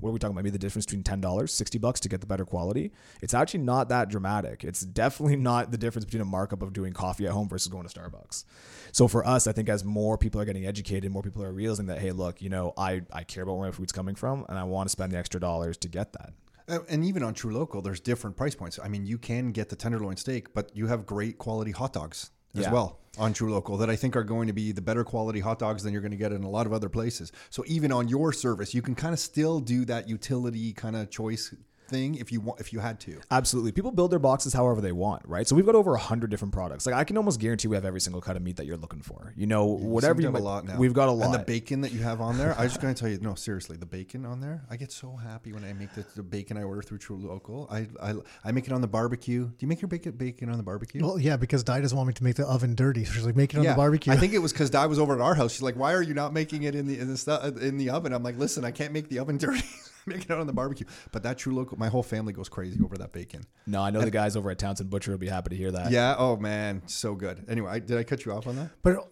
[0.00, 0.42] what are we talking about?
[0.44, 2.92] Maybe the difference between ten dollars, sixty bucks to get the better quality.
[3.20, 4.64] It's actually not that dramatic.
[4.64, 7.86] It's definitely not the difference between a markup of doing coffee at home versus going
[7.86, 8.44] to Starbucks.
[8.90, 11.86] So for us, I think as more people are getting educated, more people are realizing
[11.86, 14.58] that hey, look, you know, I I care about where my food's coming from, and
[14.58, 16.32] I want to spend the extra dollars to get that.
[16.68, 18.78] Uh, And even on TruLocal, there's different price points.
[18.82, 22.30] I mean, you can get the tenderloin steak, but you have great quality hot dogs
[22.54, 22.72] as Yeah.
[22.72, 25.82] well on TruLocal that I think are going to be the better quality hot dogs
[25.82, 27.30] than you're going to get in a lot of other places.
[27.50, 31.10] So even on your service, you can kind of still do that utility kind of
[31.10, 31.54] choice
[31.92, 33.20] thing if you want if you had to.
[33.30, 33.70] Absolutely.
[33.72, 35.46] People build their boxes however they want, right?
[35.46, 36.86] So we've got over 100 different products.
[36.86, 39.02] Like I can almost guarantee we have every single cut of meat that you're looking
[39.02, 39.32] for.
[39.36, 40.78] You know, whatever Seem to you have might- a lot now.
[40.78, 41.26] We've got a lot.
[41.26, 43.18] And the bacon that you have on there, I was just going to tell you,
[43.20, 46.22] no, seriously, the bacon on there, I get so happy when I make the, the
[46.22, 47.70] bacon I order through TruLocal.
[47.70, 49.44] I, I I make it on the barbecue.
[49.46, 51.04] Do you make your bacon bacon on the barbecue?
[51.04, 53.04] Well, yeah, because Di doesn't want me to make the oven dirty.
[53.04, 54.12] So she's like, make it on the barbecue.
[54.12, 55.52] I think it was because Di was over at our house.
[55.52, 57.90] She's like, "Why are you not making it in the in the stu- in the
[57.90, 59.62] oven?" I'm like, "Listen, I can't make the oven dirty.
[60.06, 62.96] make it out on the barbecue." But that TruLocal, my whole family goes crazy over
[62.98, 63.44] that bacon.
[63.66, 65.90] no, I know the guys over at Townsend Butcher will be happy to hear that.
[65.90, 66.14] Yeah.
[66.18, 67.44] Oh man, so good.
[67.48, 68.70] Anyway, I, did I cut you off on that?
[68.82, 69.08] But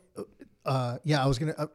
[0.65, 1.67] uh, yeah, I was gonna uh,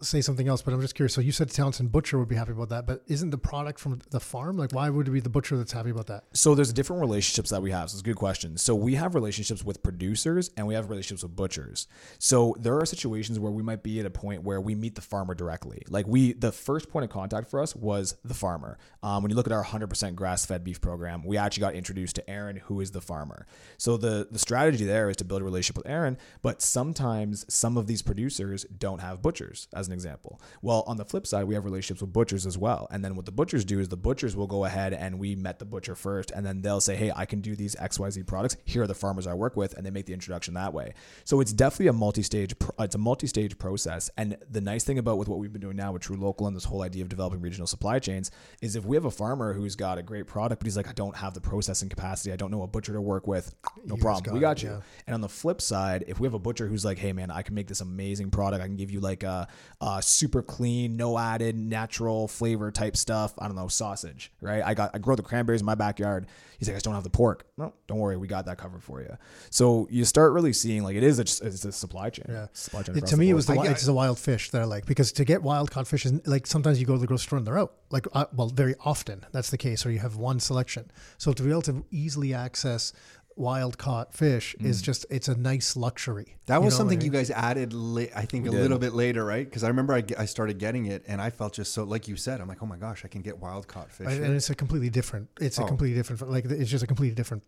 [0.00, 1.14] say something else, but I'm just curious.
[1.14, 4.00] So you said Townsend Butcher would be happy about that, but isn't the product from
[4.10, 4.56] the farm?
[4.56, 6.24] Like, why would it be the butcher that's happy about that?
[6.32, 7.90] So there's different relationships that we have.
[7.90, 8.56] So it's a good question.
[8.56, 11.86] So we have relationships with producers and we have relationships with butchers.
[12.18, 15.02] So there are situations where we might be at a point where we meet the
[15.02, 15.82] farmer directly.
[15.88, 18.78] Like we, the first point of contact for us was the farmer.
[19.02, 22.30] Um, when you look at our 100% grass-fed beef program, we actually got introduced to
[22.30, 23.46] Aaron, who is the farmer.
[23.76, 26.18] So the the strategy there is to build a relationship with Aaron.
[26.42, 30.40] But sometimes some of these producers don't have butchers, as an example.
[30.62, 32.86] Well, on the flip side, we have relationships with butchers as well.
[32.90, 35.58] And then what the butchers do is the butchers will go ahead and we met
[35.58, 38.22] the butcher first, and then they'll say, "Hey, I can do these X Y Z
[38.24, 38.56] products.
[38.64, 40.94] Here are the farmers I work with," and they make the introduction that way.
[41.24, 42.54] So it's definitely a multi-stage.
[42.78, 44.10] Uh, it's a multi-stage process.
[44.16, 46.64] And the nice thing about with what we've been doing now with TruLocal and this
[46.64, 48.30] whole idea of developing regional supply chains
[48.62, 50.92] is if we have a farmer who's got a great product, but he's like, "I
[50.92, 52.32] don't have the processing capacity.
[52.32, 54.24] I don't know a butcher to work with." No You problem.
[54.24, 54.68] got We it, got you.
[54.70, 54.80] yeah.
[55.06, 57.42] And on the flip side, if we have a butcher who's like, "Hey, man, I
[57.42, 58.62] can make this amazing product.
[58.62, 59.48] I can give you like a,
[59.80, 63.34] a super clean, no added, natural flavor type stuff.
[63.38, 64.62] I don't know, sausage, right?
[64.64, 66.26] I got I grow the cranberries in my backyard.
[66.58, 67.46] He's like, I just don't have the pork.
[67.58, 69.16] No, don't worry, we got that covered for you.
[69.50, 72.26] So you start really seeing like it is a, it's a supply chain.
[72.28, 72.46] Yeah.
[72.52, 72.94] supply chain.
[72.94, 74.64] It- across to the me, it was the I it's the wild fish that I
[74.64, 77.24] like because to get wild caught fish is like sometimes you go to the grocery
[77.24, 77.74] store and they're out.
[77.90, 80.90] Like, uh, well, very often that's the case, or you have one selection.
[81.18, 82.92] So to be able to easily access
[83.36, 84.84] wild caught fish is mm.
[84.84, 86.36] just it's a nice luxury.
[86.46, 88.60] That You was know something what I you guys added, la- I think, a did.
[88.60, 89.44] little bit later, right?
[89.44, 92.16] Because I remember I, I started getting it, and I felt just so, like you
[92.16, 94.06] said, I'm like, oh my gosh, I can get wild caught fish.
[94.06, 95.28] Right, and it's a completely different.
[95.40, 95.66] It's a Oh.
[95.66, 96.30] completely different.
[96.30, 97.42] Like it's just a completely different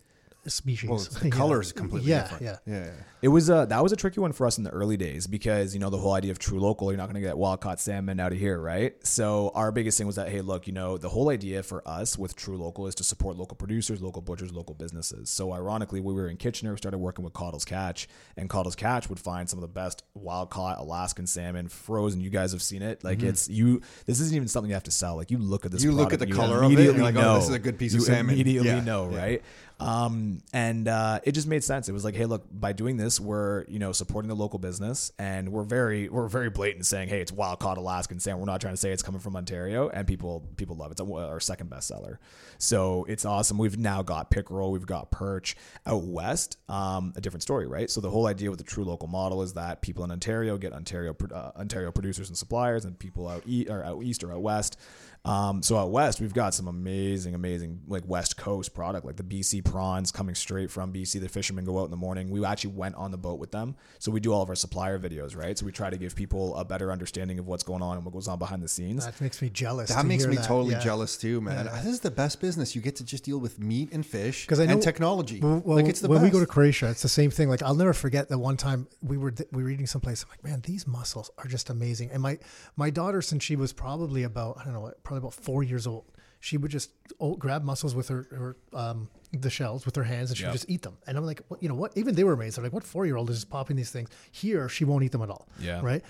[0.51, 0.89] species.
[0.89, 1.35] well, it's- the Yeah.
[1.35, 2.43] color is completely yeah, different.
[2.43, 2.91] Yeah, yeah, yeah.
[3.23, 5.75] It was uh that was a tricky one for us in the early days because
[5.75, 8.21] you know the whole idea of TruLocal you're not going to get wild caught salmon
[8.21, 11.09] out of here right so our biggest thing was that hey look you know the
[11.09, 15.29] whole idea for us with TruLocal is to support local producers local butchers local businesses
[15.31, 18.07] so ironically we were in Kitchener we started working with Caudle's Catch
[18.37, 22.31] and Caudle's Catch would find some of the best wild caught Alaskan salmon frozen you
[22.31, 25.17] guys have seen it like it's you this isn't even something you have to sell
[25.17, 25.91] like you look at this Mm-hmm.
[25.91, 27.55] You look at the color of it, and immediately you're like, oh, know this is
[27.55, 28.35] a good piece of salmon.
[28.35, 29.19] immediately Yeah, know yeah.
[29.19, 29.43] right
[29.79, 31.89] um, and uh, it just made sense.
[31.89, 35.12] It was like, hey, look, by doing this, we're you know supporting the local business,
[35.19, 38.41] and we're very we're very blatant saying, hey, it's wild caught Alaskan salmon.
[38.41, 40.99] We're not trying to say it's coming from Ontario, and people people love it.
[40.99, 42.17] It's our second bestseller,
[42.57, 43.59] so it's awesome.
[43.59, 46.59] We've now got pickerel, we've got perch out west.
[46.71, 47.91] Um, a different story, right?
[47.91, 51.15] So the whole idea with the TruLocal model is that people in Ontario get Ontario
[51.33, 54.79] uh, Ontario producers and suppliers, and people out e- or out east or out west.
[55.27, 59.25] Um, so out west, we've got some amazing, amazing like West Coast product, like the
[59.25, 61.21] BC prawns coming straight from BC.
[61.21, 62.31] The fishermen go out in the morning.
[62.31, 64.99] We actually went on the boat with them, so we do all of our supplier
[65.01, 65.59] videos, right?
[65.59, 68.15] So we try to give people a better understanding of what's going on and what
[68.15, 69.05] goes on behind the scenes.
[69.05, 69.89] that makes me jealous.
[69.91, 70.47] That to makes hear me that.
[70.47, 70.81] totally Yeah.
[70.81, 71.67] jealous too, man.
[71.67, 72.77] This is the best business.
[72.77, 75.41] You get to just deal with meat and fish 'Cause I know- and technology.
[75.41, 76.25] Well, well, like it's the when best.
[76.33, 77.49] we go to Croatia, it's the same thing.
[77.49, 80.23] Like I'll never forget that one time we were we were eating someplace.
[80.23, 82.11] I'm like, man, these mussels are just amazing.
[82.12, 82.39] And my
[82.77, 86.05] my daughter, since she was probably about I don't know, probably about four years old,
[86.40, 90.31] she would just oh, grab mussels with her her um, the shells with her hands,
[90.31, 90.50] and she Yeah.
[90.50, 90.96] would just eat them.
[91.07, 91.96] And I'm like, what, you know what?
[91.96, 92.57] Even they were amazed.
[92.57, 94.09] They're like, what four year old is just popping these things?
[94.31, 95.48] Here, she won't eat them at all.
[95.59, 95.81] Yeah.
[95.83, 96.02] Right.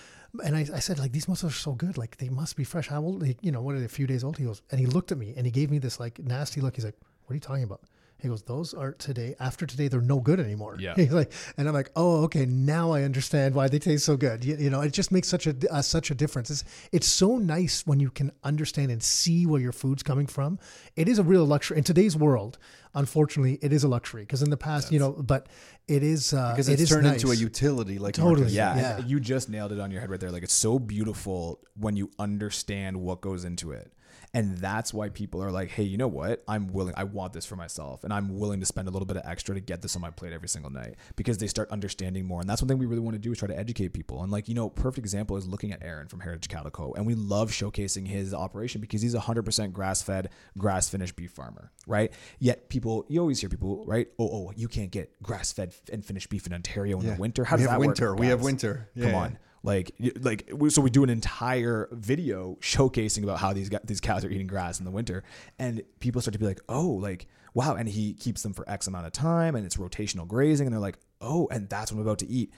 [0.44, 1.96] And I, I said, like, these mussels are so good.
[1.96, 2.88] Like, they must be fresh.
[2.88, 3.22] How old?
[3.22, 3.86] Like, you know, what are they?
[3.86, 4.36] A few days old.
[4.36, 6.74] He goes, and he looked at me and he gave me this like nasty look.
[6.76, 7.80] He's like, what are you talking about?
[8.18, 9.34] He goes, those are today.
[9.38, 10.76] After today, they're no good anymore.
[10.78, 10.94] Yeah.
[10.96, 12.46] He's like, and I'm like, oh, okay.
[12.46, 14.44] Now I understand why they taste so good.
[14.44, 16.50] You, you know, it just makes such a uh, such a difference.
[16.50, 20.58] It's it's so nice when you can understand and see where your food's coming from.
[20.96, 22.58] It is a real luxury in today's world.
[22.94, 25.48] Unfortunately, it is a luxury because in the past, you know, but
[25.86, 27.22] it is uh, because it it's turned nice.
[27.22, 27.98] into a utility.
[27.98, 28.76] Like Totally, Yeah.
[28.76, 28.98] Yeah.
[29.04, 30.30] you just nailed it on your head right there.
[30.30, 33.92] Like it's so beautiful when you understand what goes into it.
[34.36, 36.42] And that's why people are like, hey, you know what?
[36.46, 38.04] I'm willing, I want this for myself.
[38.04, 40.10] And I'm willing to spend a little bit of extra to get this on my
[40.10, 42.42] plate every single night because they start understanding more.
[42.42, 44.22] And that's one thing we really want to do is try to educate people.
[44.22, 46.92] And like, you know, perfect example is looking at Aaron from Heritage Calico.
[46.92, 51.30] And we love showcasing his operation because he's a 100% grass fed, grass finished beef
[51.30, 52.12] farmer, right?
[52.38, 54.06] Yet people, you always hear people, right?
[54.18, 57.14] Oh, oh, you can't get grass fed and finished beef in Ontario in Yeah.
[57.14, 57.44] the winter.
[57.44, 58.10] How We does have that winter.
[58.10, 58.20] work?
[58.20, 58.90] We have winter.
[59.00, 59.30] Come Yeah.
[59.66, 64.30] Like, like, so we do an entire video showcasing about how these these cows are
[64.30, 65.24] eating grass in the winter,
[65.58, 68.86] and people start to be like, "Oh, like, wow!" And he keeps them for X
[68.86, 72.06] amount of time, and it's rotational grazing, and they're like, "Oh," and that's what I'm
[72.06, 72.52] about to eat.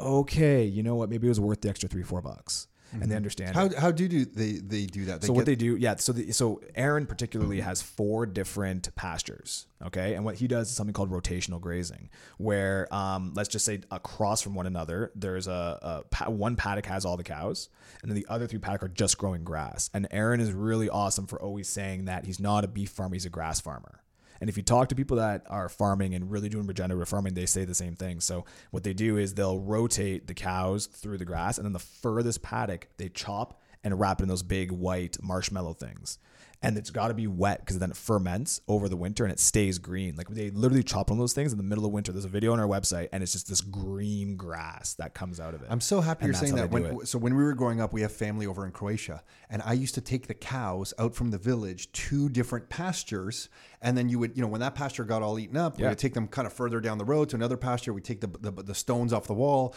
[0.00, 1.10] Okay, you know what?
[1.10, 3.54] Maybe it was worth the extra three, four bucks, and they understand.
[3.54, 5.20] How how do do they they do that?
[5.20, 5.96] They So what they do, yeah.
[5.96, 9.66] So the, so Aaron particularly has four different pastures.
[9.84, 13.80] Okay, and what he does is something called rotational grazing, where um, let's just say
[13.90, 17.68] across from one another, there's a, a one paddock has all the cows,
[18.02, 19.90] and then the other three paddock are just growing grass.
[19.94, 23.26] And Aaron is really awesome for always saying that he's not a beef farmer, he's
[23.26, 24.02] a grass farmer.
[24.40, 27.46] And if you talk to people that are farming and really doing regenerative farming, they
[27.46, 28.20] say the same thing.
[28.20, 31.78] So what they do is they'll rotate the cows through the grass, and then the
[31.78, 36.18] furthest paddock they chop and wrap in those big white marshmallow things.
[36.60, 39.38] And it's got to be wet because then it ferments over the winter and it
[39.38, 40.16] stays green.
[40.16, 42.10] Like they literally chop one of those things in the middle of winter.
[42.10, 45.54] There's a video on our website, and it's just this green grass that comes out
[45.54, 45.68] of it.
[45.70, 46.70] I'm so happy And you're saying that.
[46.70, 49.74] When, so when we were growing up, we have family over in Croatia, and I
[49.74, 53.48] used to take the cows out from the village to different pastures,
[53.80, 55.98] and then you would, you know, when that pasture got all eaten up, we would
[55.98, 57.92] take them kind of further down the road to another pasture.
[57.92, 59.76] We take the, the the stones off the wall,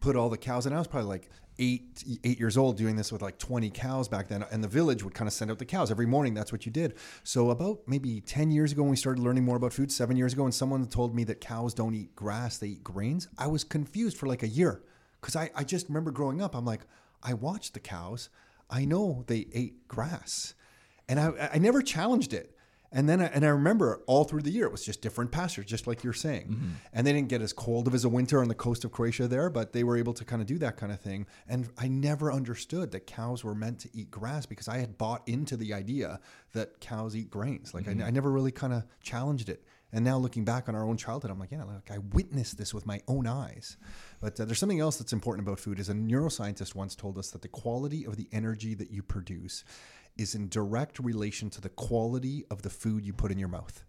[0.00, 3.12] put all the cows, and I was probably like eight eight years old doing this
[3.12, 5.64] with like 20 cows back then, and the village would kind of send out the
[5.64, 6.34] cows every morning.
[6.34, 6.94] That's what you did.
[7.24, 10.32] So about maybe 10 years ago, when we started learning more about food, seven years
[10.32, 13.28] ago, and someone told me that cows don't eat grass, they eat grains.
[13.38, 14.82] I was confused for like a year
[15.20, 16.82] because I, I just remember growing up, I'm like,
[17.22, 18.28] I watched the cows.
[18.68, 20.54] I know they ate grass.
[21.08, 22.56] And I, I never challenged it.
[22.92, 25.66] And then I, and I remember all through the year, it was just different pastures,
[25.66, 26.48] just like you're saying.
[26.48, 26.68] Mm-hmm.
[26.92, 29.26] And they didn't get as cold of as a winter on the coast of Croatia
[29.28, 31.26] there, but they were able to kind of do that kind of thing.
[31.48, 35.26] And I never understood that cows were meant to eat grass because I had bought
[35.26, 36.20] into the idea
[36.52, 37.74] that cows eat grains.
[37.74, 38.02] Like Mm-hmm.
[38.02, 39.64] I, I never really kind of challenged it.
[39.92, 42.72] And now looking back on our own childhood, I'm like, yeah, like I witnessed this
[42.72, 43.76] with my own eyes.
[44.20, 45.78] But uh, there's something else that's important about food.
[45.78, 49.64] Is a neuroscientist once told us that the quality of the energy that you produce
[50.16, 53.84] is in direct relation to the quality of the food you put in your mouth.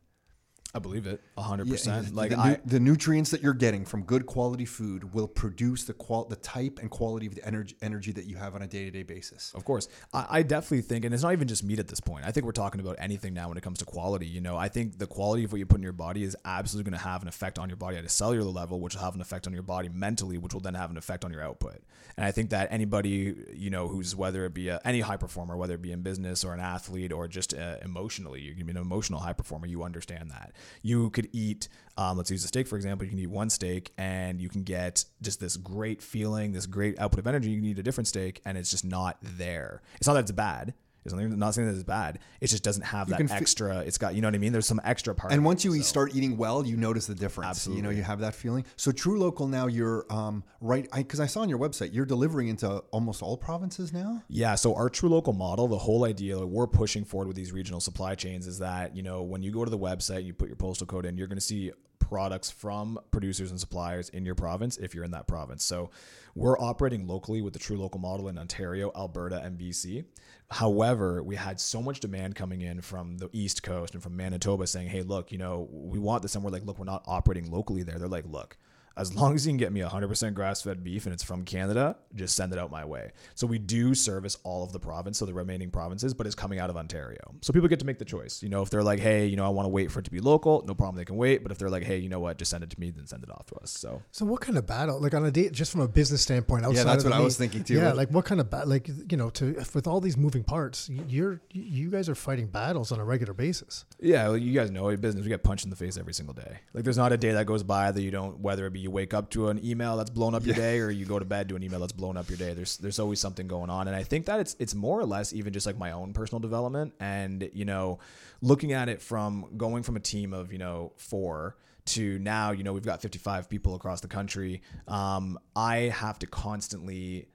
[0.75, 2.15] I believe it, hundred Yeah, percent.
[2.15, 5.93] Like the, I, the nutrients that you're getting from good quality food will produce the
[5.93, 8.85] qual the type and quality of the energy energy that you have on a day
[8.85, 9.51] to day basis.
[9.53, 9.87] Of course.
[10.13, 12.25] I, I definitely think, and it's not even just meat at this point.
[12.25, 14.25] I think we're talking about anything now when it comes to quality.
[14.25, 16.89] You know, I think the quality of what you put in your body is absolutely
[16.89, 19.13] going to have an effect on your body at a cellular level, which will have
[19.13, 21.83] an effect on your body mentally, which will then have an effect on your output.
[22.17, 25.55] And I think that anybody, you know, who's whether it be a, any high performer,
[25.55, 28.71] whether it be in business or an athlete or just uh, emotionally, you can be
[28.71, 30.53] an emotional high performer, you understand that.
[30.81, 33.91] You could eat, um, let's use a steak, for example, you can eat one steak
[33.97, 37.49] and you can get just this great feeling, this great output of energy.
[37.49, 39.81] You can eat a different steak and it's just not there.
[39.97, 40.73] It's not that it's bad.
[41.05, 42.19] It's not, not saying that it's bad.
[42.39, 43.79] It just doesn't have that can fi- extra.
[43.79, 44.53] it's got, you know what I mean?
[44.53, 45.31] There's some extra part.
[45.31, 45.81] And of it, once you so.
[45.81, 47.49] start eating well, you notice the difference.
[47.49, 47.77] Absolutely.
[47.77, 48.65] You know, you have that feeling.
[48.75, 52.69] So TruLocal now, you're um, right because I, saw on your website you're delivering into
[52.91, 54.23] almost all provinces now.
[54.27, 57.79] Yeah, so our TruLocal model, the whole idea that we're pushing forward with these regional
[57.79, 60.55] supply chains is that, you know, when you go to the website, you put your
[60.55, 61.71] postal code in, you're going to see
[62.09, 65.63] products from producers and suppliers in your province if you're in that province.
[65.63, 65.89] So
[66.35, 70.05] we're operating locally with the TruLocal model in Ontario, Alberta, and BC.
[70.51, 74.67] However, we had so much demand coming in from the East Coast and from Manitoba
[74.67, 76.35] saying, hey, look, you know, we want this.
[76.35, 77.97] And we're like, look, we're not operating locally there.
[77.97, 78.57] They're like, look,
[78.95, 82.35] as long as you can get me 100% grass-fed beef and it's from Canada, just
[82.35, 83.11] send it out my way.
[83.35, 86.59] So we do service all of the province, so the remaining provinces, but it's coming
[86.59, 87.19] out of Ontario.
[87.41, 88.43] So people get to make the choice.
[88.43, 90.11] You know, if they're like, hey, you know, I want to wait for it to
[90.11, 91.43] be local, no problem, they can wait.
[91.43, 93.23] But if they're like, hey, you know what, just send it to me, then send
[93.23, 93.71] it off to us.
[93.71, 96.65] So So what kind of battle, like on a date, just from a business standpoint,
[96.65, 97.75] outside yeah, that's of what the I was thinking too.
[97.75, 100.89] Yeah, like what kind of bat, like you know, to with all these moving parts,
[101.07, 103.85] you're you guys are fighting battles on a regular basis.
[103.99, 106.33] Yeah, well, you guys know in business we get punched in the face every single
[106.33, 106.59] day.
[106.73, 108.91] Like there's not a day that goes by that you don't whether it be you
[108.91, 111.49] wake up to an email that's blown up your day or you go to bed
[111.49, 112.53] to an email that's blown up your day.
[112.53, 113.87] There's there's always something going on.
[113.87, 116.39] And I think that it's it's more or less even just like my own personal
[116.39, 117.99] development and you know,
[118.41, 121.55] looking at it from going from a team of, you know, 4
[121.85, 124.61] to now, you know, we've got 55 people across the country.
[124.87, 127.27] Um, I have to constantly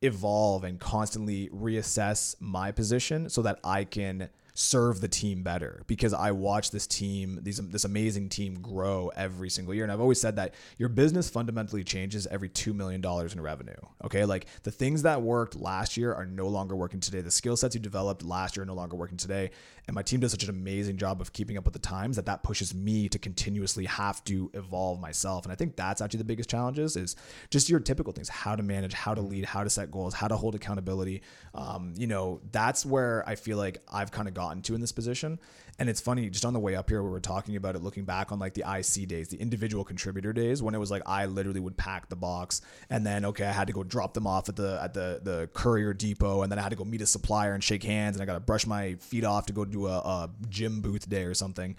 [0.00, 6.12] evolve and constantly reassess my position so that I can serve the team better because
[6.12, 9.84] I watch this team, these this amazing team grow every single year.
[9.84, 13.72] And I've always said that your business fundamentally changes every two million dollars in revenue.
[14.04, 17.22] Okay, like the things that worked last year are no longer working today.
[17.22, 19.50] The skill sets you developed last year are no longer working today.
[19.88, 22.26] And my team does such an amazing job of keeping up with the times that
[22.26, 25.44] that pushes me to continuously have to evolve myself.
[25.44, 27.16] And I think that's actually the biggest challenges is
[27.50, 30.28] just your typical things: how to manage, how to lead, how to set goals, how
[30.28, 31.22] to hold accountability.
[31.54, 34.92] Um, you know, that's where I feel like I've kind of gotten to in this
[34.92, 35.38] position.
[35.78, 38.04] And it's funny, just on the way up here, we were talking about it, looking
[38.04, 41.26] back on like the IC days, the individual contributor days, when it was like I
[41.26, 44.48] literally would pack the box, and then okay, I had to go drop them off
[44.48, 47.06] at the at the the courier depot, and then I had to go meet a
[47.06, 49.86] supplier and shake hands, and I got to brush my feet off to go do
[49.86, 51.76] a, a gym booth day or something.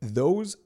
[0.00, 0.56] Those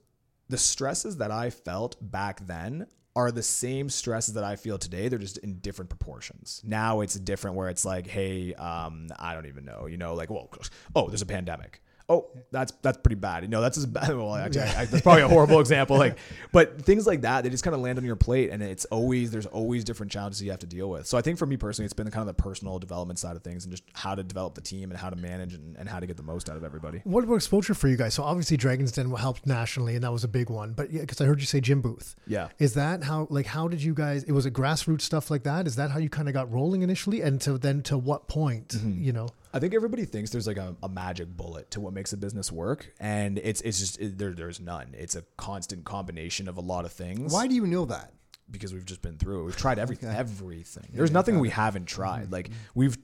[0.49, 5.07] the stresses that I felt back then are the same stresses that I feel today.
[5.09, 6.61] They're just in different proportions.
[6.65, 10.29] Now it's different where it's like, hey, um, I don't even know, you know, like,
[10.29, 10.49] well,
[10.95, 11.81] oh, there's a pandemic
[12.11, 13.43] oh, that's that's pretty bad.
[13.43, 14.11] You know, that's as bad.
[14.21, 15.97] Well, actually, I, I, that's probably a horrible example.
[15.97, 16.17] Like,
[16.51, 19.31] but things like that, they just kind of land on your plate, and it's always
[19.31, 21.07] there's always different challenges you have to deal with.
[21.07, 23.43] So I think for me personally, it's been kind of the personal development side of
[23.43, 25.99] things, and just how to develop the team and how to manage and, and how
[25.99, 27.01] to get the most out of everybody.
[27.05, 28.13] What about exposure for you guys?
[28.13, 30.73] So obviously, Dragons Den helped nationally, and that was a big one.
[30.73, 32.15] But yeah, because I heard you say gym booth.
[32.27, 32.49] Yeah.
[32.59, 33.27] Is that how?
[33.29, 34.23] Like, how did you guys?
[34.23, 35.67] It was a grassroots stuff like that.
[35.67, 38.69] Is that how you kind of got rolling initially, and to then to what point?
[38.69, 39.03] Mm-hmm.
[39.03, 39.29] You know.
[39.53, 42.51] I think everybody thinks there's like a, a, magic bullet to what makes a business
[42.51, 44.95] work, and it's it's just it, there there's none.
[44.97, 47.33] It's a constant combination of a lot of things.
[47.33, 48.13] Why do you know that?
[48.49, 49.45] Because we've just been through it.
[49.45, 50.09] We've tried everything.
[50.09, 50.17] Okay.
[50.17, 50.87] Everything.
[50.93, 51.53] There's yeah, nothing we it.
[51.53, 52.25] haven't tried.
[52.25, 52.33] Mm-hmm.
[52.33, 52.97] Like we've,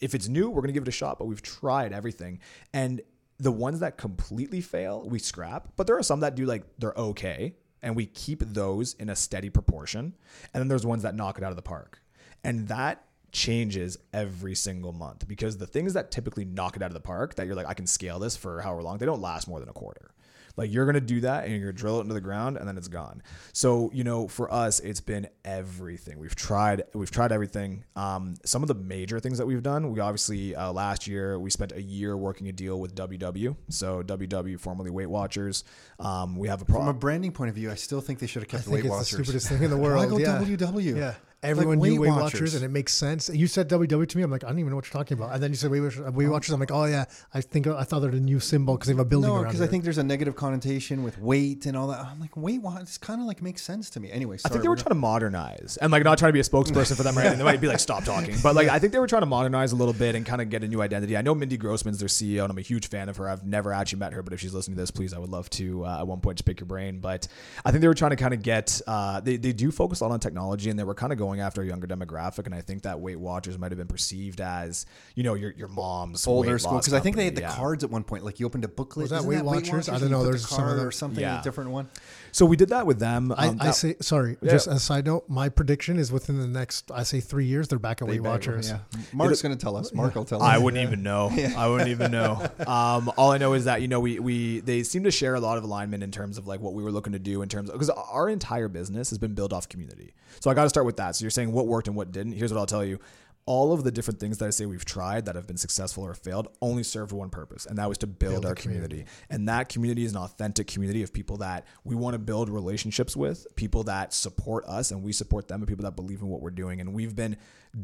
[0.00, 1.18] if it's new, we're gonna give it a shot.
[1.18, 2.40] But we've tried everything,
[2.72, 3.00] and
[3.38, 5.72] the ones that completely fail, we scrap.
[5.76, 9.16] But there are some that do like they're okay, and we keep those in a
[9.16, 10.14] steady proportion.
[10.52, 12.00] And then there's ones that knock it out of the park,
[12.44, 13.04] and that
[13.34, 17.34] changes every single month because the things that typically knock it out of the park
[17.34, 19.68] that you're like, I can scale this for however long, they don't last more than
[19.68, 20.12] a quarter.
[20.56, 22.78] Like you're gonna do that and you're gonna drill it into the ground and then
[22.78, 23.24] it's gone.
[23.52, 26.20] So you know, for us, it's been everything.
[26.20, 27.82] We've tried, we've tried everything.
[27.96, 31.50] Um, some of the major things that we've done, we obviously uh, last year we
[31.50, 33.56] spent a year working a deal with WW.
[33.68, 35.64] So WW, formerly Weight Watchers.
[35.98, 36.86] Um, we have a problem.
[36.86, 38.70] From a branding point of view, I still think they should have kept I the
[38.70, 39.10] Weight Watchers.
[39.10, 39.96] The stupidest thing in the world.
[39.96, 40.38] Why go yeah.
[40.40, 40.96] WW?
[40.96, 41.14] Yeah
[41.44, 42.40] everyone like knew Weight, Watchers.
[42.40, 42.54] Watchers.
[42.54, 43.28] and it makes sense.
[43.28, 45.34] You said WW to me, I'm like, I don't even know what you're talking about.
[45.34, 46.52] And then you said Weight Watchers, Weight Watchers.
[46.52, 49.00] I'm like, oh yeah, I think I thought they're a new symbol because they have
[49.00, 49.30] a building.
[49.30, 52.00] No, because I think there's a negative connotation with weight and all that.
[52.00, 54.10] I'm like, Weight Watchers kind of like makes sense to me.
[54.10, 56.40] Anyway, sorry, I think they were trying to modernize and like not trying to be
[56.40, 57.16] a spokesperson for them.
[57.16, 57.36] Right?
[57.36, 58.36] They might be like, stop talking.
[58.42, 60.50] But like, I think they were trying to modernize a little bit and kind of
[60.50, 61.16] get a new identity.
[61.16, 63.28] I know Mindy Grossman's their CEO, and I'm a huge fan of her.
[63.28, 65.48] I've never actually met her, but if she's listening to this, please, I would love
[65.50, 66.98] to uh, at one point just pick your brain.
[67.00, 67.28] But
[67.64, 68.80] I think they were trying to kind of get.
[68.86, 71.33] Uh, they they do focus a lot on technology, and they were kind of going
[71.40, 74.40] after a younger demographic, and I think that that Weight Watchers might have been perceived
[74.40, 76.78] as, you know, your your mom's older school.
[76.78, 77.54] Because I think they had the yeah.
[77.54, 78.24] cards at one point.
[78.24, 79.04] Like you opened a booklet.
[79.04, 79.62] Was that, Weight, that Watchers?
[79.64, 79.88] Weight Watchers?
[79.88, 80.24] I don't know.
[80.24, 81.42] There's some other or something yeah.
[81.42, 81.88] different one.
[82.34, 83.30] So we did that with them.
[83.30, 84.36] Um, I, I that, say sorry.
[84.42, 84.50] Yeah.
[84.50, 85.28] Just a side note.
[85.28, 88.22] My prediction is within the next, I say three years, they're back at they Weight
[88.22, 88.70] Watchers.
[88.70, 88.78] Yeah.
[89.12, 89.92] Marc's going to tell us.
[89.92, 90.48] Marc will tell us.
[90.48, 91.30] I wouldn't even know.
[91.56, 92.44] I wouldn't even know.
[92.66, 95.40] Um, all I know is that you know we we they seem to share a
[95.40, 97.68] lot of alignment in terms of like what we were looking to do in terms
[97.68, 100.12] of because our entire business has been built off community.
[100.40, 101.14] So I got to start with that.
[101.14, 102.32] So you're saying what worked and what didn't.
[102.32, 102.98] Here's what I'll tell you
[103.46, 106.14] all of the different things that I say we've tried that have been successful or
[106.14, 108.96] failed only served one purpose, and that was to build, build our community.
[108.96, 109.10] community.
[109.28, 113.16] And that community is an authentic community of people that we want to build relationships
[113.16, 116.40] with, people that support us and we support them, and people that believe in what
[116.40, 116.80] we're doing.
[116.80, 117.36] And we've been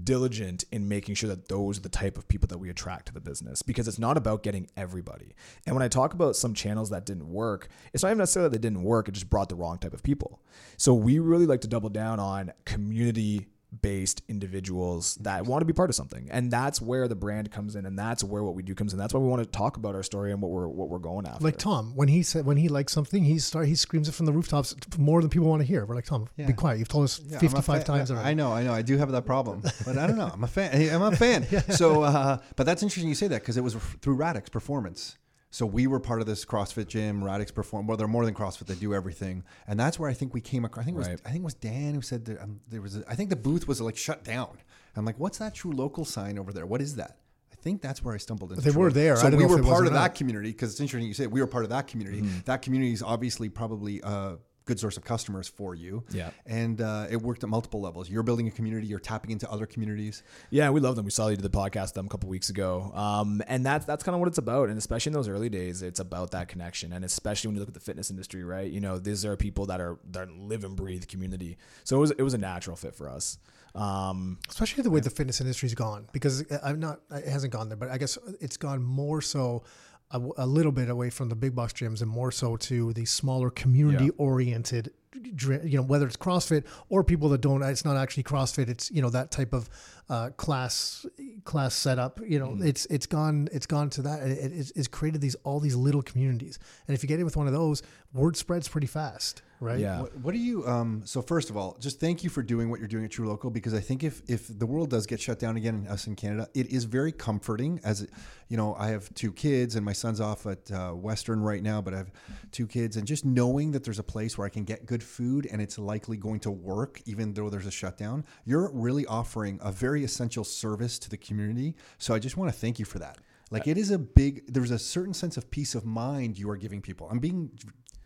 [0.05, 3.13] diligent in making sure that those are the type of people that we attract to
[3.13, 5.35] the business because it's not about getting everybody.
[5.67, 8.59] And when I talk about some channels that didn't work, it's not even necessarily that
[8.61, 10.41] they didn't work, it just brought the wrong type of people.
[10.77, 13.49] So we really like to double down on community
[13.83, 16.29] based individuals that want to be part of something.
[16.31, 18.99] And that's where the brand comes in and that's where what we do comes in.
[18.99, 21.27] That's why we want to talk about our story and what we're what we're going
[21.27, 21.45] after.
[21.45, 24.27] Like tom when he said when he likes something he start he screams it from
[24.27, 25.85] the rooftops more than people want to hear.
[25.85, 26.47] We're like tom yeah.
[26.47, 26.79] be quiet.
[26.79, 28.29] You've told us yeah, 55 times already.
[28.29, 28.73] I know i know.
[28.73, 30.31] I do have that problem but i don't know.
[30.33, 30.71] I'm a fan.
[30.95, 31.31] I'm a fan.
[31.51, 31.63] Yeah.
[31.63, 35.17] so uh, but that's interesting you say that because it was through radix performance
[35.51, 37.23] so we were part of this CrossFit gym.
[37.23, 37.87] Radix perform.
[37.87, 38.67] Well, they're more than CrossFit.
[38.67, 40.83] They do everything, and that's where I think we came across.
[40.83, 41.21] I think it was right.
[41.25, 42.97] I think it was Dan who said that um, there was.
[42.97, 44.59] A, I think the booth was like shut down.
[44.97, 46.67] I'm like, what's that TruLocal sign over there?
[46.67, 47.19] What is that?
[47.53, 48.63] I think that's where I stumbled into.
[48.63, 49.17] They were there.
[49.17, 51.65] So we were part of that community because it's interesting you say we were part
[51.65, 52.23] of that community.
[52.23, 52.39] Mm-hmm.
[52.45, 54.03] That community is obviously probably.
[54.03, 54.37] Uh,
[54.71, 56.05] good source of customers for you.
[56.13, 56.31] Yeah.
[56.47, 58.09] And uh, it worked at multiple levels.
[58.09, 58.87] You're building a community.
[58.87, 60.23] You're tapping into other communities.
[60.51, 61.05] Yeah, we love them.
[61.05, 64.05] We saw you did the podcast them a couple weeks ago, um, and that's that's
[64.05, 64.69] kind of what it's about.
[64.69, 66.93] And especially in those early days, it's about that connection.
[66.93, 68.71] And especially when you look at the fitness industry, right?
[68.71, 71.59] You know, these are people that are that live and breathe community.
[71.83, 73.39] So it was it was a natural fit for us.
[73.75, 77.77] Um, especially the way the fitness industry's gone because I'm not it hasn't gone there
[77.77, 79.63] but I guess it's gone more so
[80.11, 83.05] a, a little bit away from the big box gyms and more so to the
[83.05, 88.23] smaller community oriented you know whether it's CrossFit or people that don't it's not actually
[88.23, 89.69] CrossFit it's you know that type of
[90.11, 91.07] uh, class
[91.45, 92.67] class setup you know mm.
[92.67, 96.03] it's it's gone it's gone to that it, it's, it's created these all these little
[96.03, 96.59] communities
[96.89, 97.83] and if you get in with one of those
[98.13, 99.79] word spreads pretty fast right?
[99.79, 100.01] Yeah.
[100.01, 100.67] What, what do you?
[100.67, 103.53] Um, so first of all, just thank you for doing what you're doing at TruLocal
[103.53, 106.17] because I think if if the world does get shut down again, in us in
[106.17, 107.81] Canada, it is very comforting.
[107.85, 108.07] As
[108.49, 111.81] you know, I have two kids, and my son's off at uh, Western right now,
[111.81, 112.11] but I have
[112.51, 115.47] two kids, and just knowing that there's a place where I can get good food
[115.51, 119.71] and it's likely going to work, even though there's a shutdown, you're really offering a
[119.71, 121.77] very essential service to the community.
[121.99, 123.19] So I just want to thank you for that.
[123.51, 124.47] Like it is a big.
[124.47, 127.09] There's a certain sense of peace of mind you are giving people.
[127.11, 127.51] I'm being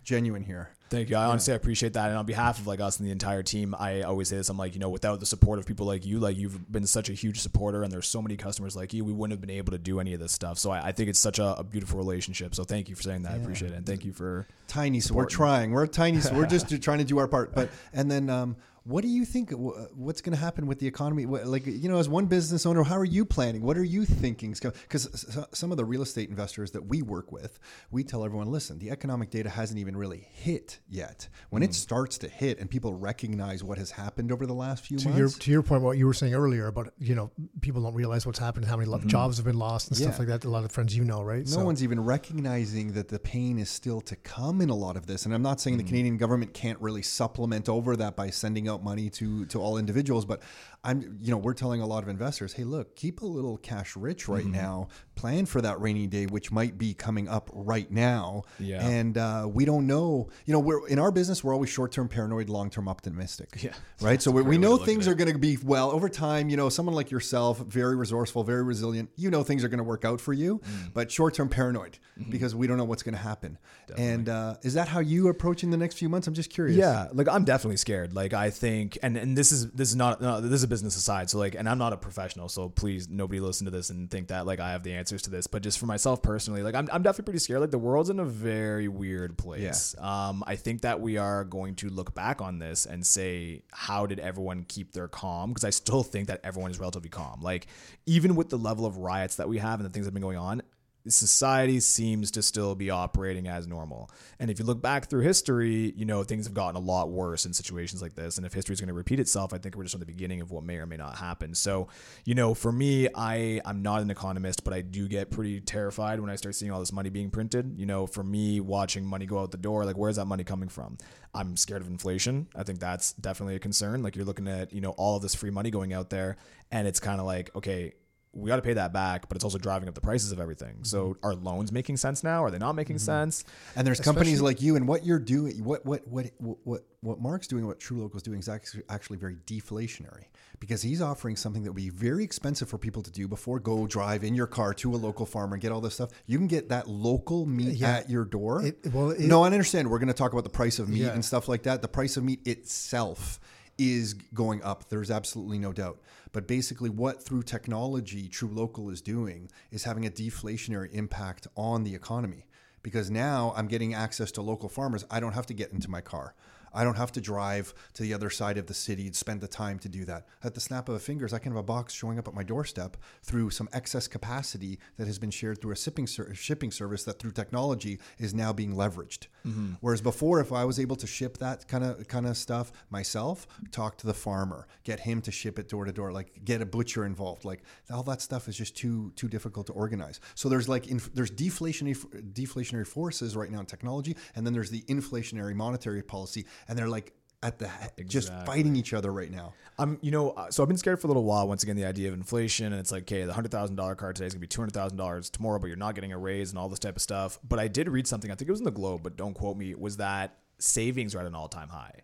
[0.05, 0.71] genuine here.
[0.91, 1.17] Thank you.
[1.17, 2.09] I honestly I appreciate that.
[2.09, 4.49] And on behalf of like us and the entire team, I always say this.
[4.49, 7.09] I'm like, you know, without the support of people like you, like you've been such
[7.09, 9.73] a huge supporter and there's so many customers like you, we wouldn't have been able
[9.73, 10.59] to do any of this stuff.
[10.59, 12.55] So I, I think it's such a, a, beautiful relationship.
[12.55, 13.33] So thank you for saying that.
[13.33, 13.39] Yeah.
[13.39, 13.77] I appreciate it.
[13.77, 15.01] And thank you for tiny.
[15.01, 16.21] So we're trying, we're tiny.
[16.21, 17.55] So we're just trying to do our part.
[17.55, 19.51] But, and then, um, what do you think?
[19.51, 21.25] What's going to happen with the economy?
[21.25, 23.63] Like, you know, as one business owner, how are you planning?
[23.63, 24.53] What are you thinking?
[24.53, 27.59] Because some of the real estate investors that we work with,
[27.91, 31.29] we tell everyone, listen, the economic data hasn't even really hit yet.
[31.49, 31.67] When mm.
[31.67, 35.09] it starts to hit and people recognize what has happened over the last few to
[35.09, 35.19] months.
[35.19, 37.31] Your, to your point, what you were saying earlier about, you know,
[37.63, 39.09] people don't realize what's happened, how many mm-hmm.
[39.09, 40.09] jobs have been lost and yeah.
[40.09, 40.45] stuff like that.
[40.45, 41.47] A lot of friends you know, right?
[41.47, 41.65] No so.
[41.65, 45.25] one's even recognizing that the pain is still to come in a lot of this.
[45.25, 45.81] And I'm not saying mm.
[45.81, 49.61] the Canadian government can't really supplement over that by sending out out money to to
[49.61, 50.43] all individuals, but
[50.85, 53.97] I'm you know we're telling a lot of investors, hey, look, keep a little cash
[53.97, 54.53] rich right mm-hmm.
[54.53, 54.89] now.
[55.15, 58.43] Plan for that rainy day, which might be coming up right now.
[58.59, 58.87] Yeah.
[58.87, 60.29] And uh, we don't know.
[60.45, 63.63] You know, we're in our business, we're always short term paranoid, long term optimistic.
[63.63, 63.73] Yeah.
[64.01, 64.21] Right.
[64.21, 66.51] so we know things are going to be well over time.
[66.51, 69.09] You know, someone like yourself, very resourceful, very resilient.
[69.17, 70.93] You know, things are going to work out for you, mm.
[70.93, 72.31] but short term paranoid mm-hmm.
[72.31, 73.59] because we don't know what's going to happen.
[73.87, 74.13] Definitely.
[74.13, 76.27] And uh, is that how you approaching the next few months?
[76.27, 76.77] I'm just curious.
[76.77, 77.09] Yeah.
[77.13, 78.13] Like I'm definitely scared.
[78.13, 80.97] Like I think, and and this is this is not no, this is a business
[80.97, 81.31] aside.
[81.31, 84.27] So like, and I'm not a professional, so please nobody listen to this and think
[84.29, 85.47] that like I have the answers to this.
[85.47, 87.61] But just for myself personally, like I'm I'm definitely pretty scared.
[87.61, 89.95] Like the world's in a very weird place.
[89.97, 90.29] Yeah.
[90.29, 94.05] Um, I think that we are going to look back on this and say, how
[94.07, 95.51] did everyone keep their calm?
[95.51, 97.41] Because I still think that everyone is relatively calm.
[97.41, 97.69] Like
[98.07, 100.23] even with the level of riots that we have and the things that have been
[100.23, 100.63] going on,
[101.09, 104.11] society seems to still be operating as normal.
[104.39, 107.45] And if you look back through history, you know, things have gotten a lot worse
[107.45, 108.39] in situations like this.
[108.39, 110.41] And if history is going to repeat itself, I think we're just on the beginning
[110.41, 111.55] of what may or may not happen.
[111.55, 111.89] So,
[112.25, 116.21] you know, for me, I, I'm not an economist, but I do get pretty terrified
[116.21, 117.75] when I start seeing all this money being printed.
[117.77, 120.69] You know, for me, watching money go out the door, like, where's that money coming
[120.69, 120.97] from?
[121.35, 122.47] I'm scared of inflation.
[122.55, 124.03] I think that's definitely a concern.
[124.03, 126.37] Like, you're looking at, you know, all of this free money going out there,
[126.71, 127.93] and it's kind of like, okay,
[128.35, 130.83] we got to pay that back, but it's also driving up the prices of everything.
[130.83, 131.27] So mm-hmm.
[131.27, 132.45] are loans making sense now?
[132.45, 133.05] Are they not making mm-hmm.
[133.05, 133.45] sense?
[133.77, 137.21] And there's Especially, companies like you and what you're doing, what what what what what
[137.21, 140.25] Marc's doing, what TruLocal is doing is actually very deflationary
[140.59, 143.87] because he's offering something that would be very expensive for people to do before go
[143.87, 146.11] drive in your car to a local farmer and get all this stuff.
[146.27, 147.99] You can get that local meat yeah.
[147.99, 148.65] at your door.
[148.65, 149.91] It, well, it, no, I understand.
[149.91, 151.13] We're going to talk about the price of meat yeah.
[151.13, 151.83] and stuff like that.
[151.83, 153.39] The price of meat itself
[153.79, 154.89] is going up.
[154.89, 156.01] There's absolutely no doubt.
[156.33, 161.95] But basically, what through technology TruLocal is doing is having a deflationary impact on the
[161.95, 162.47] economy.
[162.83, 165.05] Because now I'm getting access to local farmers.
[165.11, 166.35] I don't have to get into my car.
[166.75, 169.47] I don't have to drive to the other side of the city and spend the
[169.47, 170.27] time to do that.
[170.43, 172.43] At the snap of a fingers, I can have a box showing up at my
[172.43, 177.21] doorstep through some excess capacity that has been shared through a shipping shipping service that
[177.21, 179.29] through technology is now being leveraged.
[179.47, 179.75] Mm-hmm.
[179.81, 183.47] Whereas before, if I was able to ship that kind of kind of stuff myself,
[183.71, 186.67] talk to the farmer, get him to ship it door to door, like get a
[186.67, 190.21] butcher involved, like all that stuff is just too too difficult to organize.
[190.35, 191.97] So there's like inf- there's deflationary
[192.33, 196.89] deflationary forces right now in technology, and then there's the inflationary monetary policy and they're
[196.89, 197.13] like
[197.45, 198.05] at the exactly.
[198.07, 199.53] just fighting each other right now.
[199.79, 201.47] I'm, you know, uh, so I've been scared for a little while.
[201.47, 204.13] Once again, the idea of inflation, and it's like, okay, the hundred thousand dollar car
[204.13, 206.51] today is gonna be two hundred thousand dollars tomorrow, but you're not getting a raise
[206.51, 207.39] and all this type of stuff.
[207.47, 208.31] But I did read something.
[208.31, 209.75] I think it was in the Globe, but don't quote me.
[209.75, 212.01] Was that savings are at an all time high?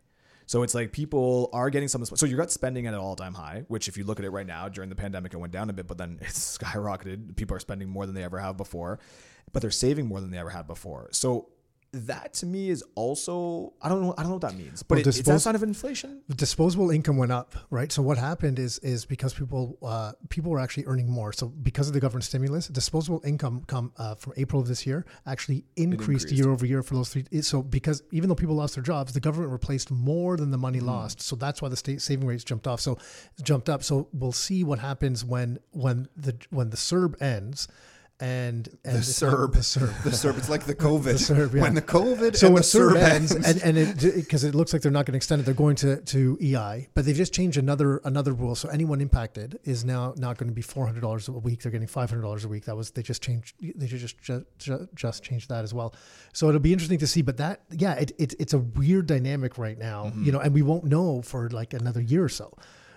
[0.47, 2.05] So it's like people are getting some.
[2.05, 4.31] So you got spending at an all time high, which if you look at it
[4.31, 7.37] right now during the pandemic, it went down a bit, but then it's skyrocketed.
[7.37, 8.99] People are spending more than they ever have before,
[9.53, 11.09] but they're saving more than they ever had before.
[11.13, 11.49] So
[11.93, 14.97] that to me is also I don't know I don't know what that means, but
[14.97, 16.23] Well, it, is that sign of inflation?
[16.35, 17.91] Disposable income went up, right?
[17.91, 21.33] So what happened is is because people uh, people were actually earning more.
[21.33, 25.05] So because of the government stimulus, disposable income come uh, from April of this year
[25.27, 26.33] actually increased, increased.
[26.33, 27.25] year over year for those three.
[27.43, 30.79] So because even though people lost their jobs, the government replaced more than the money
[30.79, 30.87] Hmm.
[30.87, 31.21] lost.
[31.21, 32.81] So that's why the state saving rates jumped off.
[32.81, 32.99] So
[33.43, 33.83] jumped up.
[33.83, 37.67] So we'll see what happens when when the when the CERB ends.
[38.23, 41.15] And, and The not- the CERB, The CERB, it's like the COVID.
[41.15, 41.63] CERB, yeah.
[41.63, 44.55] When the COVID so and when the CERB CERB ends, and, and it because it
[44.55, 47.17] looks like they're not going to extend it, they're going to to EI, but they've
[47.17, 48.55] just changed another another rule.
[48.55, 51.73] So anyone impacted is now not going to be four hundred dollars a week; they're
[51.73, 52.67] getting five hundred dollars a week.
[52.67, 55.95] That was they just changed they just just just, just changed that as well.
[56.35, 57.23] So it'll be interesting to see.
[57.23, 60.25] But that yeah, it, it it's a weird dynamic right now, Mm-hmm.
[60.25, 62.53] you know, and we won't know for like another year or so,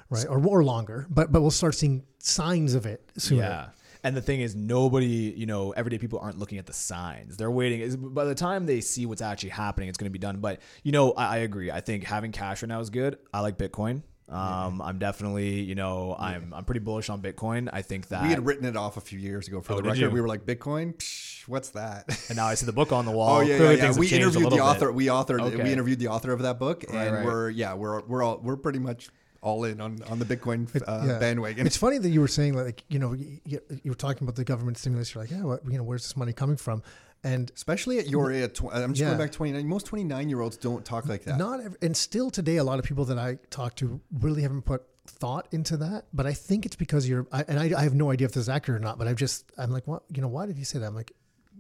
[0.10, 1.08] right, or or longer.
[1.10, 3.42] But but we'll start seeing signs of it sooner.
[3.44, 3.66] Yeah.
[4.04, 7.38] And the thing is, nobody, you know, everyday people aren't looking at the signs.
[7.38, 8.14] They're waiting.
[8.14, 10.38] By the time they see what's actually happening, it's going to be done.
[10.38, 11.72] But you know, I, I agree.
[11.72, 13.18] I think having cash right now is good.
[13.34, 14.04] I like Bitcoin.
[14.30, 17.70] Um, I'm definitely, you know, I'm I'm pretty bullish on Bitcoin.
[17.72, 19.82] I think that We had written it off a few years ago for Oh, the
[19.84, 20.01] did record.
[20.01, 20.10] you?
[20.10, 20.95] We were like, Bitcoin?
[20.95, 22.06] Psh, what's that?
[22.30, 23.38] and now I see the book on the wall.
[23.38, 23.82] Oh yeah, yeah, Clearly yeah.
[23.82, 24.88] things have We changed a interviewed the little author.
[24.88, 24.95] bit.
[24.95, 25.41] We authored.
[25.41, 25.64] Okay.
[25.64, 27.26] We interviewed the author of that book, and right.
[27.26, 29.10] we're yeah, we're we're all we're pretty much
[29.44, 31.20] all in on on the Bitcoin uh, Yeah.
[31.20, 31.68] bandwagon.
[31.68, 34.44] It's funny that you were saying like you know you, you were talking about the
[34.44, 35.14] government stimulus.
[35.14, 36.82] You're like, yeah, what, you know, where's this money coming from?
[37.26, 38.54] And Especially at your age.
[38.54, 39.08] Tw- I'm just Yeah.
[39.08, 39.68] going back 29.
[39.68, 41.38] Most 29 year olds don't talk like that.
[41.38, 44.84] not and still today, a lot of people that I talk to really haven't put
[45.08, 46.06] thought into that.
[46.14, 48.41] But I think it's because you're, I, and I, I have no idea if this
[48.44, 48.98] is accurate or not.
[48.98, 50.86] But I've just, I'm like, what, you know, why did he say that?
[50.88, 51.14] I'm like,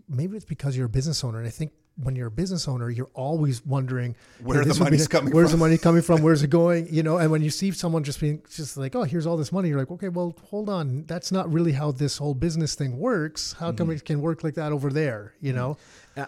[0.09, 1.71] maybe it's because you're a business owner, and I think.
[2.01, 5.59] When you're a business owner, you're always wondering Where the would be coming Where's from?
[5.59, 6.23] the money coming from?
[6.23, 6.87] Where's it going?
[6.91, 9.51] You know, and when you see someone just being just like, "Oh, here's all this
[9.51, 11.03] money," you're like, "Okay, well, hold on.
[11.05, 13.53] That's not really how this whole business thing works.
[13.53, 13.77] How Mm-hmm.
[13.77, 15.77] come it can work like that over there?" You know,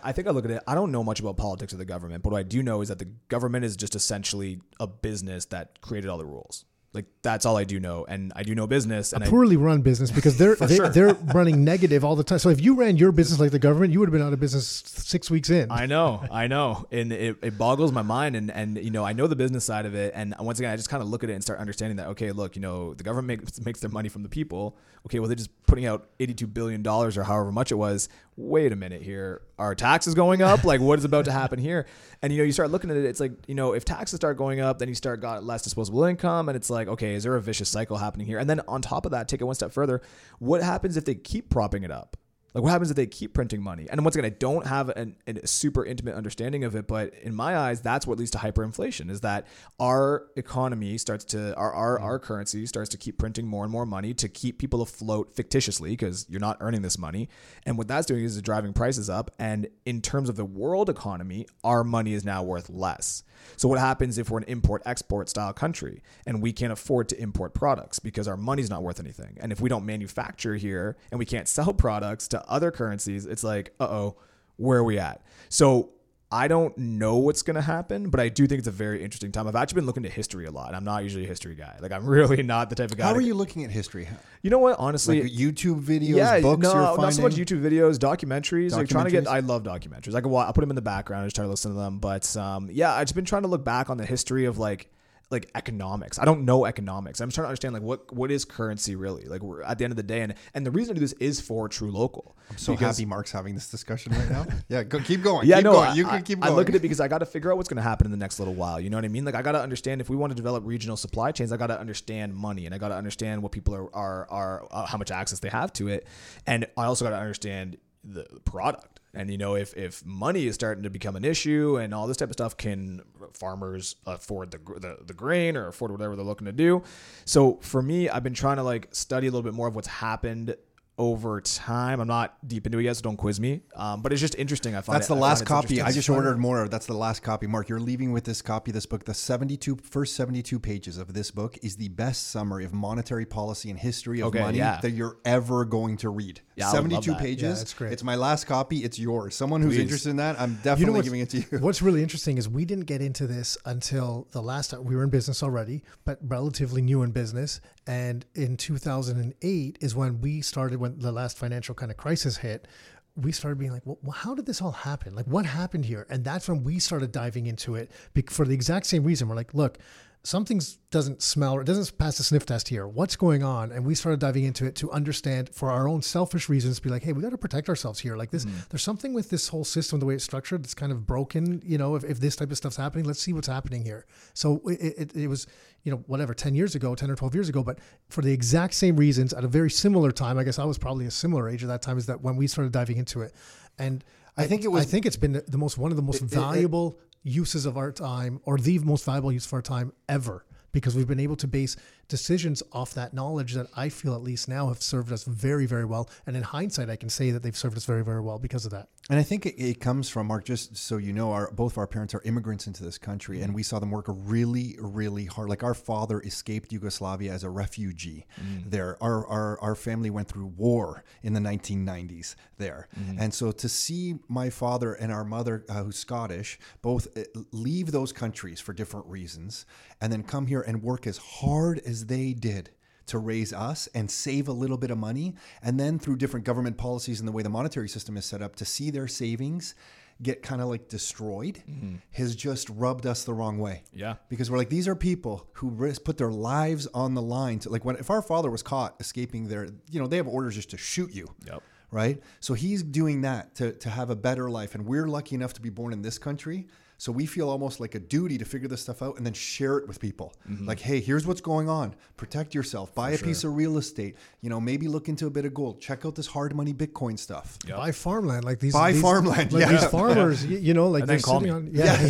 [0.04, 0.62] I think I look at it.
[0.68, 2.90] I don't know much about politics or the government, but what I do know is
[2.90, 6.66] that the government is just essentially a business that created all the rules.
[6.96, 9.14] Like that's all I do know, and I do know business.
[9.14, 12.40] And I, poorly run business because they're they, they're running negative all the time.
[12.40, 14.40] So if you ran your business like the government, you would have been out of
[14.40, 15.72] business six weeks in.
[15.72, 18.36] I know, I know, and it, it boggles my mind.
[18.36, 20.76] And and you know, I know the business side of it, and once again, I
[20.76, 23.04] just kind of look at it and start understanding that okay, look, you know, the
[23.04, 24.78] government makes, makes their money from the people.
[25.06, 28.10] Okay, well, they're just putting out eighty-two billion dollars or however much it was.
[28.38, 30.66] Wait a minute here, are taxes going up?
[30.66, 31.86] Like, what is about to happen here?
[32.22, 33.06] And you know, you start looking at it.
[33.06, 36.04] It's like you know, if taxes start going up, then you start got less disposable
[36.04, 38.38] income, and it's like, okay, is there a vicious cycle happening here?
[38.38, 40.02] And then on top of that, take it one step further.
[40.40, 42.18] What happens if they keep propping it up?
[42.56, 43.86] Like, what happens if they keep printing money?
[43.90, 47.36] And once again, I don't have an, a super intimate understanding of it, but in
[47.36, 49.12] my eyes, that's what leads to hyperinflation.
[49.12, 49.46] Is that
[49.78, 52.06] our economy starts to our our, mm-hmm.
[52.06, 55.90] our currency starts to keep printing more and more money to keep people afloat fictitiously
[55.90, 57.28] because you're not earning this money,
[57.66, 59.32] and what that's doing is driving prices up.
[59.38, 63.24] And in terms of the world economy, our money is now worth less.
[63.58, 67.22] So what happens if we're an import export style country and we can't afford to
[67.22, 69.38] import products because our money's not worth anything?
[69.40, 73.44] And if we don't manufacture here and we can't sell products to other currencies, it's
[73.44, 74.16] like, uh-oh,
[74.58, 75.22] where are we at?
[75.50, 75.92] So
[76.32, 79.32] I don't know what's going to happen, but I do think it's a very interesting
[79.32, 79.48] time.
[79.48, 80.68] I've actually been looking to history a lot.
[80.68, 81.78] And I'm not usually a history guy.
[81.80, 83.06] Like I'm really not the type of guy.
[83.06, 84.08] How to- are you looking at history?
[84.42, 84.78] You know what?
[84.80, 87.04] Honestly, Like YouTube videos, yeah, books no, you're finding?
[87.04, 88.68] not so much YouTube videos, documentaries.
[88.70, 88.72] documentaries.
[88.74, 89.28] Like trying to get.
[89.28, 90.16] I love documentaries.
[90.16, 91.24] I could watch, I put them in the background.
[91.24, 92.00] I just try to listen to them.
[92.00, 94.90] But um, yeah, I've just been trying to look back on the history of like
[95.32, 96.20] like economics.
[96.20, 97.20] I don't know economics.
[97.20, 99.42] I'm trying to understand like what what is currency really like.
[99.42, 101.42] We're at the end of the day, and and the reason I do this is
[101.42, 102.34] for TruLocal.
[102.50, 104.46] I'm so Because- happy Marc's having this discussion right now.
[104.70, 105.48] yeah, go, keep going.
[105.48, 105.90] Yeah, keep no, going.
[105.90, 106.58] I, you can keep I going.
[106.58, 108.18] look at it because I got to figure out what's going to happen in the
[108.18, 108.80] next little while.
[108.80, 109.26] You know what I mean?
[109.26, 111.68] Like I got to understand if we want to develop regional supply chains, I got
[111.68, 114.98] to understand money, and I got to understand what people are are are uh, how
[114.98, 116.08] much access they have to it,
[116.46, 119.00] and I also got to understand the product.
[119.16, 122.18] And you know, if if money is starting to become an issue and all this
[122.18, 123.02] type of stuff, can
[123.34, 126.84] farmers afford the the, the grain or afford whatever they're looking to do?
[127.24, 129.88] So for me, I've been trying to like study a little bit more of what's
[129.88, 130.56] happened
[130.98, 132.00] over time.
[132.00, 133.62] I'm not deep into it yet, so don't quiz me.
[133.76, 134.76] Um, but it's just interesting.
[134.76, 135.82] I find That's it- the I last find copy.
[135.82, 136.68] I just ordered more.
[136.68, 137.48] That's the last copy.
[137.48, 139.04] Marc, you're leaving with this copy of this book.
[139.06, 143.70] The 72 first 72 pages of this book is the best summary of monetary policy
[143.70, 144.80] and history of Okay, money yeah.
[144.82, 146.42] that you're ever going to read.
[146.56, 147.58] Yeah, I would love 72 pages.
[147.58, 147.92] Yeah, it's great.
[147.94, 148.84] It's my last copy.
[148.84, 149.36] It's yours.
[149.36, 149.82] Someone who's Please.
[149.82, 151.46] interested in that, I'm definitely you know giving it to you.
[151.60, 155.04] what's really interesting is we didn't get into this until the last time we were
[155.04, 157.60] in business already, but relatively new in business.
[157.88, 162.68] And in 2008 is when we started when the last financial kind of crisis hit.
[163.16, 165.16] We started being like, well, how did this all happen?
[165.16, 166.06] Like, what happened here?
[166.10, 167.90] And that's when we started diving into it
[168.30, 169.30] for the exact same reason.
[169.30, 169.78] We're like, look,
[170.26, 172.88] something's doesn't smell or it doesn't pass the sniff test here.
[172.88, 173.72] What's going on?
[173.72, 177.04] And we started diving into it to understand for our own selfish reasons, be like,
[177.04, 178.16] hey, we got to protect ourselves here.
[178.16, 178.58] Like this, mm-hmm.
[178.70, 181.62] there's something with this whole system, the way it's structured, that's kind of broken.
[181.64, 184.06] You know, if, if this type of stuff's happening, let's see what's happening here.
[184.34, 185.48] So it, it, it was,
[185.84, 188.74] you know, whatever, 10 years ago, 10 or 12 years ago, but for the exact
[188.74, 191.62] same reasons at a very similar time, I guess I was probably a similar age
[191.62, 193.34] at that time, is that when we started diving into it.
[193.78, 194.04] And
[194.38, 196.30] I think it was- I think it's been the most, one of the most it-
[196.30, 200.96] valuable uses of our time or the most valuable use of our time ever because
[200.96, 201.76] we've been able to base
[202.08, 205.86] decisions off that knowledge that I feel at least now have served us very, very
[205.86, 206.10] well.
[206.28, 208.72] And in hindsight, I can say that they've served us very, very well because of
[208.72, 208.90] that.
[209.10, 210.46] And I think it, it comes from Marc.
[210.46, 213.44] Just so you know, our both of our parents are immigrants into this country, Mm-hmm.
[213.46, 215.48] and we saw them work really, really hard.
[215.50, 218.26] Like our father escaped Yugoslavia as a refugee.
[218.42, 218.70] Mm.
[218.72, 223.20] There, our, our our family went through war in the 1990s there, Mm-hmm.
[223.20, 227.92] and so to see my father and our mother, uh, who's Scottish, both uh, leave
[227.92, 229.66] those countries for different reasons,
[230.02, 232.72] and then come here and work as hard as they did
[233.08, 235.36] to raise us and save a little bit of money.
[235.62, 238.56] And then through different government policies and the way the monetary system is set up
[238.58, 239.76] to see their savings
[240.22, 241.96] get kind of like destroyed mm-hmm.
[242.12, 243.84] has just rubbed us the wrong way.
[243.94, 244.16] Yeah.
[244.30, 247.60] Because we're like, these are people who risk, put their lives on the line.
[247.60, 250.56] To, like when, if our father was caught escaping there, you know, they have orders
[250.56, 251.28] just to shoot you.
[251.46, 251.62] Yep.
[251.92, 252.22] Right.
[252.40, 254.74] So he's doing that to, to have a better life.
[254.74, 256.68] And we're lucky enough to be born in this country.
[256.98, 259.78] So we feel almost like a duty to figure this stuff out and then share
[259.78, 260.34] it with people.
[260.50, 260.68] Mm-hmm.
[260.68, 261.94] Like, hey, here's what's going on.
[262.16, 262.96] Protect yourself.
[262.96, 264.16] Buy a piece of real estate.
[264.42, 265.82] You know, maybe look into a bit of gold.
[265.82, 267.58] Check out this hard money Bitcoin stuff.
[267.68, 267.78] Yep.
[267.78, 268.74] Buy farmland like these.
[268.74, 269.72] Buy these- farmland, like yeah.
[269.72, 270.46] these farmers.
[270.46, 271.50] You, you know, like And they're sitting me.
[271.50, 271.70] on.
[271.74, 272.02] Yeah,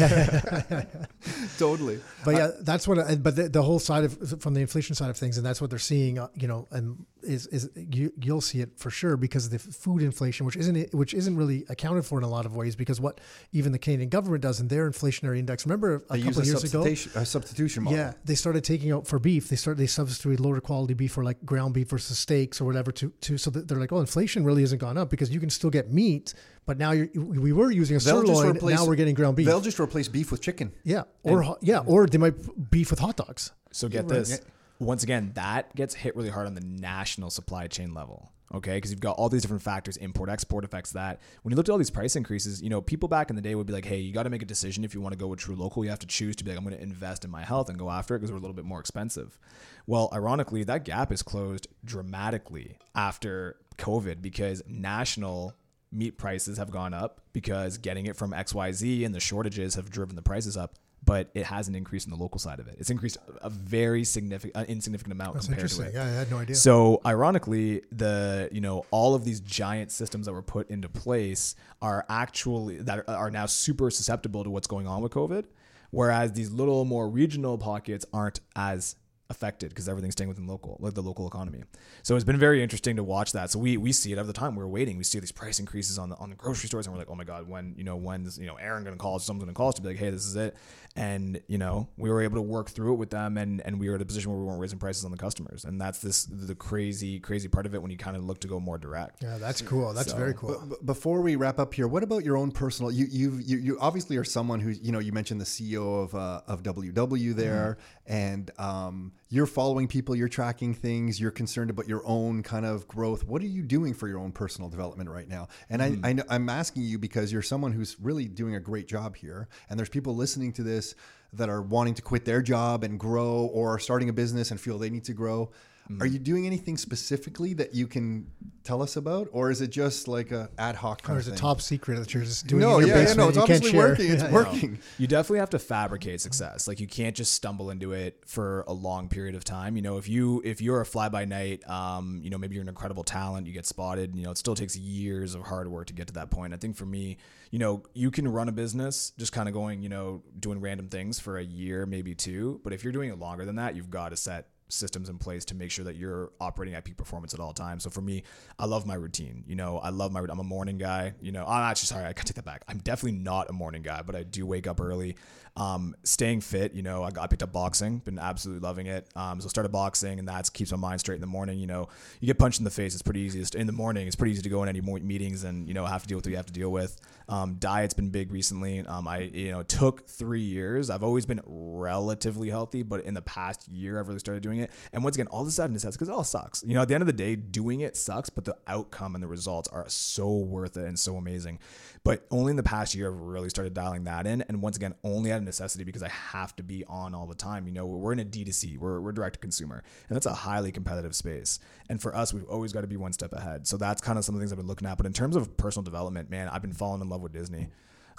[0.69, 0.83] yeah.
[1.57, 1.99] Totally.
[2.23, 2.99] But yeah, that's what.
[2.99, 5.59] I, but the, the whole side of from the inflation side of things, and that's
[5.61, 6.19] what they're seeing.
[6.19, 9.59] Uh, you know, and is is you you'll see it for sure because of the
[9.59, 12.75] food inflation, which isn't which isn't really accounted for in a lot of ways.
[12.75, 13.19] Because what
[13.51, 15.65] even the Canadian government does in their inflationary index.
[15.65, 16.47] Remember a They use couple a of
[16.85, 17.19] years ago.
[17.21, 17.99] a substitution model.
[17.99, 19.49] Yeah, they started taking out for beef.
[19.49, 22.91] They started they substituted lower quality beef for like ground beef versus steaks or whatever.
[22.93, 25.49] To to so that they're like, oh, inflation really hasn't gone up because you can
[25.49, 26.33] still get meat,
[26.65, 28.55] but now you're, we were using a they'll sirloin.
[28.55, 29.45] Replace, now we're getting ground beef.
[29.47, 30.71] They'll just replace beef with chicken.
[30.83, 32.35] Yeah, or ho- yeah, or they might
[32.71, 33.51] beef with hot dogs.
[33.71, 34.39] So get this.
[34.79, 38.31] Once again, that gets hit really hard on the national supply chain level.
[38.53, 41.19] Okay, because you've got all these different factors, import, export affects that.
[41.41, 43.55] When you looked at all these price increases, you know, people back in the day
[43.55, 45.27] would be like, "Hey, you got to make a decision if you want to go
[45.27, 45.83] with TruLocal.
[45.83, 47.79] You have to choose to be like, I'm going to invest in my health and
[47.79, 49.39] go after it because we're a little bit more expensive."
[49.87, 55.55] Well, ironically, that gap is closed dramatically after COVID because national
[55.91, 60.15] meat prices have gone up because getting it from XYZ and the shortages have driven
[60.15, 62.75] the prices up, but it hasn't increased in the local side of it.
[62.79, 66.01] It's increased a very significant, uh, insignificant amount That's compared to interesting.
[66.01, 66.05] it.
[66.05, 66.55] Yeah, I had no idea.
[66.55, 71.55] So ironically, the you know all of these giant systems that were put into place
[71.81, 75.45] are actually that are now super susceptible to what's going on with COVID,
[75.91, 78.95] whereas these little more regional pockets aren't as
[79.29, 81.63] affected because everything's staying within local like the local economy.
[82.03, 83.49] So it's been very interesting to watch that.
[83.49, 84.97] So we we see it every the time we're waiting.
[84.97, 87.15] We see these price increases on the on the grocery stores, and we're like, oh
[87.15, 89.69] my god, when you know when's you know Aaron gonna call us, someone's gonna call
[89.69, 90.55] us to be like, hey, this is it.
[90.97, 93.89] And you know we were able to work through it with them, and and we
[93.89, 96.23] were at a position where we weren't raising prices on the customers, and that's this
[96.25, 99.21] the crazy crazy part of it when you kind of look to go more direct.
[99.21, 99.91] yeah, that's cool.
[99.93, 100.57] That's So- very cool.
[100.69, 102.91] B- before we wrap up here, what about your own personal?
[102.93, 106.15] You you you, you obviously are someone who you know you mentioned the CEO of
[106.15, 111.89] uh, of WW there, and um, you're following people, you're tracking things, you're concerned about
[111.89, 113.25] your own kind of growth.
[113.25, 115.49] What are you doing for your own personal development right now?
[115.69, 116.05] And I, hmm.
[116.05, 119.49] I know, I'm asking you because you're someone who's really doing a great job here,
[119.69, 120.95] and there's people listening to this
[121.33, 124.59] that are wanting to quit their job and grow, or are starting a business and
[124.59, 125.51] feel they need to grow.
[125.99, 128.27] Are you doing anything specifically that you can
[128.63, 131.33] tell us about, or is it just like a ad hoc kind Or of is
[131.33, 133.43] it top secret that you're just doing no, in your yeah, yeah, no, it's you
[133.43, 133.89] can't obviously share?
[133.89, 134.11] working.
[134.11, 134.33] It's Yeah, yeah.
[134.33, 134.79] working.
[134.97, 136.67] You definitely have to fabricate success.
[136.67, 139.75] Like you can't just stumble into it for a long period of time.
[139.75, 142.63] You know, if you if you're a fly by night, um, you know, maybe you're
[142.63, 144.15] an incredible talent, you get spotted.
[144.15, 146.53] You know, it still takes years of hard work to get to that point.
[146.53, 147.17] I think for me,
[147.51, 150.89] you know, you can run a business just kind of going, you know, doing random
[150.89, 152.59] things for a year, maybe two.
[152.63, 155.45] But if you're doing it longer than that, you've got to set systems in place
[155.45, 157.83] to make sure that you're operating at peak performance at all times.
[157.83, 158.23] So for me,
[158.57, 159.43] I love my routine.
[159.47, 160.21] You know, I love my.
[160.21, 161.13] I'm a morning guy.
[161.21, 162.63] You know, I'm actually sorry, I can take that back.
[162.67, 165.15] I'm definitely not a morning guy, but I do wake up early.
[165.57, 166.73] Um, staying fit.
[166.73, 167.99] You know, I, got, I picked up boxing.
[167.99, 169.07] Been absolutely loving it.
[169.15, 171.59] Um, so started boxing, and that keeps my mind straight in the morning.
[171.59, 171.87] You know,
[172.19, 172.93] you get punched in the face.
[172.93, 173.43] It's pretty easy.
[173.57, 176.01] In the morning, it's pretty easy to go in any meetings and you know have
[176.01, 176.99] to deal with what you have to deal with.
[177.27, 178.85] Um, diet's been big recently.
[178.85, 180.89] Um, I you know took three years.
[180.89, 184.71] I've always been relatively healthy, but in the past year, I've really started doing it.
[184.93, 186.63] And once again, all out of necessity because it all sucks.
[186.63, 189.23] You know, at the end of the day, doing it sucks, but the outcome and
[189.23, 191.59] the results are so worth it and so amazing.
[192.05, 194.43] But only in the past year, I've really started dialing that in.
[194.43, 197.33] And once again, only out of necessity because I have to be on all the
[197.33, 197.65] time.
[197.65, 200.71] You know, we're in a D2C, we're, we're direct to consumer, and that's a highly
[200.71, 201.57] competitive space.
[201.89, 203.65] And for us, we've always got to be one step ahead.
[203.65, 204.97] So that's kind of some of the things I've been looking at.
[204.97, 207.69] But in terms of personal development, man, I've been falling in love with Disney.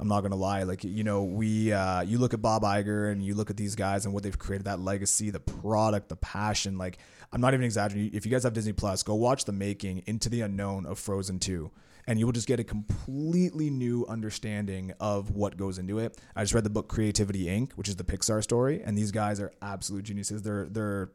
[0.01, 0.65] I'm not gonna lie.
[0.65, 3.77] Like you know, we uh, you look at Bob Iger and you look at these
[3.77, 6.77] guys and what they've created, that legacy, the product, the passion.
[6.77, 6.99] Like
[7.33, 8.15] I'm not even exaggerating.
[8.15, 11.39] If you guys have Disney Plus, go watch the making Into the Unknown of Frozen
[11.39, 11.71] 2
[12.07, 16.17] and you will just get a completely new understanding of what goes into it.
[16.35, 19.41] I just read the book Creativity Inc., which is the Pixar story, and these guys
[19.41, 20.43] are absolute geniuses.
[20.43, 21.11] They're they're